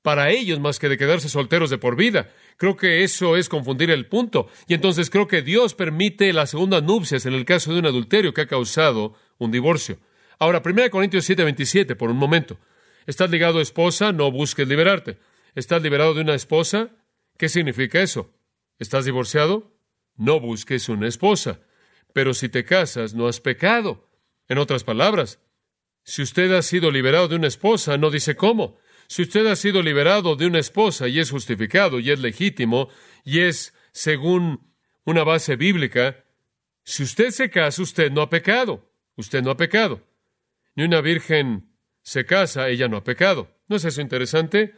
para 0.03 0.29
ellos 0.29 0.59
más 0.59 0.77
que 0.77 0.87
de 0.87 0.99
quedarse 0.99 1.27
solteros 1.27 1.71
de 1.71 1.79
por 1.79 1.95
vida. 1.95 2.29
Creo 2.57 2.77
que 2.77 3.03
eso 3.03 3.35
es 3.35 3.49
confundir 3.49 3.89
el 3.89 4.05
punto. 4.05 4.47
Y 4.67 4.75
entonces 4.75 5.09
creo 5.09 5.27
que 5.27 5.41
Dios 5.41 5.73
permite 5.73 6.31
las 6.31 6.51
segundas 6.51 6.83
nupcias 6.83 7.25
en 7.25 7.33
el 7.33 7.43
caso 7.43 7.73
de 7.73 7.79
un 7.79 7.87
adulterio 7.87 8.31
que 8.31 8.41
ha 8.41 8.47
causado 8.47 9.15
un 9.39 9.49
divorcio. 9.49 9.97
Ahora, 10.37 10.61
1 10.61 10.91
Corintios 10.91 11.27
7:27, 11.27 11.95
por 11.95 12.11
un 12.11 12.17
momento. 12.17 12.59
¿Estás 13.07 13.31
ligado 13.31 13.57
a 13.57 13.63
esposa? 13.63 14.11
No 14.11 14.31
busques 14.31 14.67
liberarte. 14.67 15.17
¿Estás 15.55 15.81
liberado 15.81 16.13
de 16.13 16.21
una 16.21 16.35
esposa? 16.35 16.91
¿Qué 17.37 17.49
significa 17.49 17.99
eso? 18.01 18.31
¿Estás 18.77 19.05
divorciado? 19.05 19.74
No 20.17 20.39
busques 20.39 20.89
una 20.89 21.07
esposa. 21.07 21.61
Pero 22.13 22.33
si 22.33 22.49
te 22.49 22.63
casas, 22.63 23.13
no 23.13 23.27
has 23.27 23.41
pecado. 23.41 24.09
En 24.47 24.57
otras 24.57 24.83
palabras, 24.83 25.39
si 26.03 26.21
usted 26.21 26.51
ha 26.53 26.61
sido 26.61 26.91
liberado 26.91 27.27
de 27.27 27.35
una 27.35 27.47
esposa, 27.47 27.97
no 27.97 28.09
dice 28.11 28.35
cómo. 28.35 28.77
Si 29.07 29.23
usted 29.23 29.45
ha 29.47 29.55
sido 29.55 29.81
liberado 29.81 30.35
de 30.35 30.47
una 30.47 30.59
esposa 30.59 31.07
y 31.07 31.19
es 31.19 31.31
justificado 31.31 31.99
y 31.99 32.11
es 32.11 32.19
legítimo 32.19 32.89
y 33.23 33.41
es 33.41 33.73
según 33.91 34.71
una 35.03 35.23
base 35.23 35.55
bíblica, 35.55 36.23
si 36.83 37.03
usted 37.03 37.31
se 37.31 37.49
casa, 37.49 37.81
usted 37.81 38.11
no 38.11 38.21
ha 38.21 38.29
pecado. 38.29 38.91
Usted 39.15 39.41
no 39.41 39.51
ha 39.51 39.57
pecado. 39.57 40.01
Ni 40.75 40.83
una 40.83 41.01
virgen 41.01 41.69
se 42.01 42.25
casa, 42.25 42.69
ella 42.69 42.87
no 42.87 42.97
ha 42.97 43.03
pecado. 43.03 43.49
¿No 43.67 43.77
es 43.77 43.85
eso 43.85 44.01
interesante? 44.01 44.75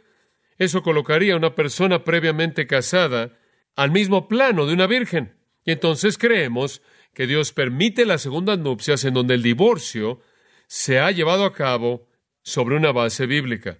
Eso 0.56 0.82
colocaría 0.82 1.34
a 1.34 1.36
una 1.36 1.54
persona 1.54 2.04
previamente 2.04 2.66
casada 2.66 3.38
al 3.76 3.90
mismo 3.90 4.28
plano 4.28 4.66
de 4.66 4.74
una 4.74 4.86
virgen. 4.86 5.36
Y 5.64 5.72
entonces 5.72 6.18
creemos 6.18 6.82
que 7.14 7.26
Dios 7.26 7.52
permite 7.52 8.06
las 8.06 8.22
segundas 8.22 8.58
nupcias 8.58 9.04
en 9.04 9.14
donde 9.14 9.34
el 9.34 9.42
divorcio 9.42 10.20
se 10.66 11.00
ha 11.00 11.10
llevado 11.10 11.44
a 11.44 11.52
cabo 11.52 12.06
sobre 12.42 12.76
una 12.76 12.92
base 12.92 13.26
bíblica. 13.26 13.78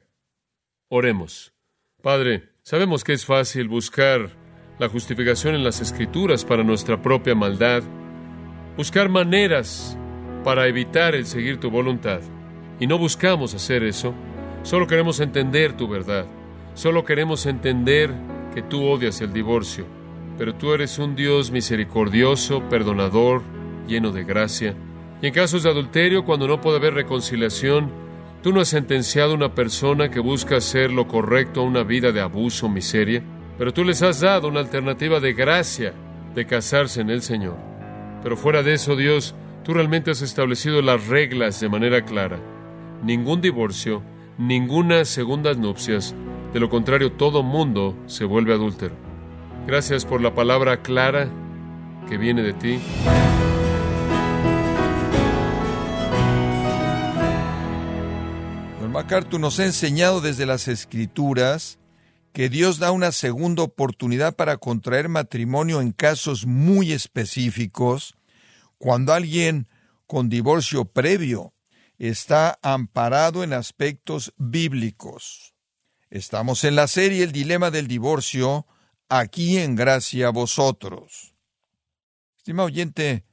Oremos. 0.88 1.52
Padre, 2.02 2.50
sabemos 2.62 3.04
que 3.04 3.12
es 3.12 3.24
fácil 3.24 3.68
buscar 3.68 4.30
la 4.78 4.88
justificación 4.88 5.54
en 5.54 5.64
las 5.64 5.80
escrituras 5.80 6.44
para 6.44 6.62
nuestra 6.62 7.00
propia 7.02 7.34
maldad, 7.34 7.82
buscar 8.76 9.08
maneras 9.08 9.96
para 10.44 10.66
evitar 10.66 11.14
el 11.14 11.26
seguir 11.26 11.58
tu 11.58 11.70
voluntad. 11.70 12.20
Y 12.80 12.86
no 12.86 12.98
buscamos 12.98 13.54
hacer 13.54 13.82
eso, 13.82 14.14
solo 14.62 14.86
queremos 14.86 15.20
entender 15.20 15.76
tu 15.76 15.88
verdad, 15.88 16.26
solo 16.74 17.04
queremos 17.04 17.46
entender 17.46 18.14
tú 18.62 18.84
odias 18.84 19.20
el 19.20 19.32
divorcio, 19.32 19.84
pero 20.36 20.54
tú 20.54 20.72
eres 20.72 20.98
un 20.98 21.16
Dios 21.16 21.50
misericordioso, 21.50 22.62
perdonador, 22.68 23.42
lleno 23.86 24.12
de 24.12 24.24
gracia. 24.24 24.74
Y 25.20 25.26
en 25.26 25.34
casos 25.34 25.64
de 25.64 25.70
adulterio, 25.70 26.24
cuando 26.24 26.46
no 26.46 26.60
puede 26.60 26.78
haber 26.78 26.94
reconciliación, 26.94 27.90
tú 28.42 28.52
no 28.52 28.60
has 28.60 28.68
sentenciado 28.68 29.32
a 29.32 29.36
una 29.36 29.54
persona 29.54 30.10
que 30.10 30.20
busca 30.20 30.56
hacer 30.56 30.92
lo 30.92 31.08
correcto 31.08 31.60
a 31.60 31.64
una 31.64 31.82
vida 31.82 32.12
de 32.12 32.20
abuso 32.20 32.66
o 32.66 32.68
miseria, 32.68 33.22
pero 33.58 33.72
tú 33.72 33.84
les 33.84 34.02
has 34.02 34.20
dado 34.20 34.48
una 34.48 34.60
alternativa 34.60 35.18
de 35.18 35.32
gracia 35.32 35.92
de 36.34 36.46
casarse 36.46 37.00
en 37.00 37.10
el 37.10 37.22
Señor. 37.22 37.56
Pero 38.22 38.36
fuera 38.36 38.62
de 38.62 38.74
eso, 38.74 38.94
Dios, 38.94 39.34
tú 39.64 39.74
realmente 39.74 40.12
has 40.12 40.22
establecido 40.22 40.80
las 40.82 41.08
reglas 41.08 41.60
de 41.60 41.68
manera 41.68 42.04
clara. 42.04 42.38
Ningún 43.02 43.40
divorcio, 43.40 44.02
ninguna 44.38 45.04
segundas 45.04 45.58
nupcias, 45.58 46.14
de 46.52 46.60
lo 46.60 46.68
contrario 46.70 47.12
todo 47.12 47.42
mundo 47.42 47.96
se 48.06 48.24
vuelve 48.24 48.54
adúltero. 48.54 48.94
Gracias 49.66 50.04
por 50.04 50.20
la 50.20 50.34
palabra 50.34 50.82
clara 50.82 51.28
que 52.08 52.16
viene 52.16 52.42
de 52.42 52.54
ti. 52.54 52.80
Don 58.80 58.92
MacArthur 58.92 59.38
nos 59.38 59.60
ha 59.60 59.66
enseñado 59.66 60.20
desde 60.20 60.46
las 60.46 60.68
Escrituras 60.68 61.78
que 62.32 62.48
Dios 62.48 62.78
da 62.78 62.92
una 62.92 63.12
segunda 63.12 63.62
oportunidad 63.62 64.36
para 64.36 64.56
contraer 64.56 65.08
matrimonio 65.08 65.80
en 65.80 65.92
casos 65.92 66.46
muy 66.46 66.92
específicos, 66.92 68.14
cuando 68.78 69.12
alguien 69.12 69.66
con 70.06 70.28
divorcio 70.28 70.84
previo 70.84 71.52
está 71.98 72.58
amparado 72.62 73.42
en 73.42 73.52
aspectos 73.52 74.32
bíblicos. 74.38 75.47
Estamos 76.10 76.64
en 76.64 76.74
la 76.74 76.88
serie 76.88 77.22
El 77.22 77.32
Dilema 77.32 77.70
del 77.70 77.86
Divorcio, 77.86 78.66
aquí 79.10 79.58
en 79.58 79.76
Gracia 79.76 80.28
a 80.28 80.30
Vosotros. 80.30 81.34
Estimado 82.38 82.68
oyente, 82.68 83.26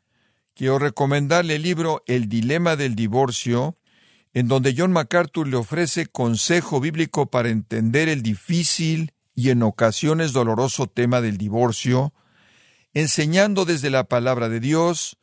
quiero 0.53 0.77
recomendarle 0.77 1.55
el 1.55 1.61
libro 1.61 2.03
El 2.05 2.27
Dilema 2.27 2.75
del 2.75 2.95
Divorcio, 2.95 3.77
en 4.33 4.49
donde 4.49 4.75
John 4.77 4.91
MacArthur 4.91 5.47
le 5.47 5.55
ofrece 5.55 6.07
consejo 6.07 6.81
bíblico 6.81 7.27
para 7.27 7.47
entender 7.47 8.09
el 8.09 8.21
difícil 8.21 9.13
y 9.33 9.51
en 9.51 9.63
ocasiones 9.63 10.33
doloroso 10.33 10.87
tema 10.87 11.21
del 11.21 11.37
divorcio, 11.37 12.13
enseñando 12.93 13.63
desde 13.63 13.89
la 13.89 14.03
palabra 14.03 14.49
de 14.49 14.59
Dios 14.59 15.17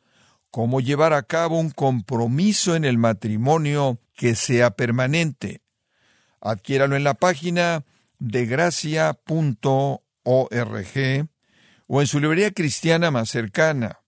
cómo 0.49 0.81
llevar 0.81 1.13
a 1.13 1.21
cabo 1.21 1.59
un 1.59 1.69
compromiso 1.69 2.75
en 2.75 2.83
el 2.83 2.97
matrimonio 2.97 3.99
que 4.15 4.33
sea 4.33 4.71
permanente. 4.71 5.62
Adquiéralo 6.45 6.97
en 6.97 7.05
la 7.05 7.13
página 7.13 7.85
de 8.19 8.45
gracia.org 8.45 9.17
o 11.87 12.01
en 12.01 12.07
su 12.07 12.19
librería 12.19 12.51
cristiana 12.51 13.11
más 13.11 13.29
cercana, 13.29 14.01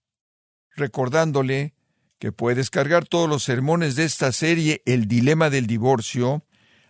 recordándole 0.76 1.76
que 2.20 2.34
puede 2.34 2.58
descargar 2.58 3.06
todos 3.06 3.30
los 3.30 3.44
sermones 3.44 3.96
de 3.96 4.04
esta 4.04 4.34
serie 4.34 4.82
El 4.86 5.08
Dilema 5.08 5.50
del 5.50 5.66
Divorcio, 5.66 6.44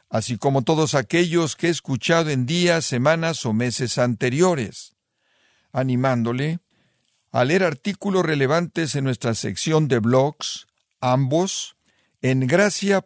así 0.09 0.37
como 0.37 0.63
todos 0.63 0.95
aquellos 0.95 1.55
que 1.55 1.67
he 1.67 1.69
escuchado 1.69 2.31
en 2.31 2.47
días, 2.47 2.83
semanas 2.83 3.45
o 3.45 3.53
meses 3.53 3.99
anteriores, 3.99 4.95
animándole 5.71 6.57
a 7.31 7.45
leer 7.45 7.63
artículos 7.63 8.25
relevantes 8.25 8.95
en 8.95 9.03
nuestra 9.03 9.35
sección 9.35 9.87
de 9.89 9.99
blogs, 9.99 10.65
ambos, 11.01 11.75
en 12.21 12.47
gracia.org. 12.47 13.05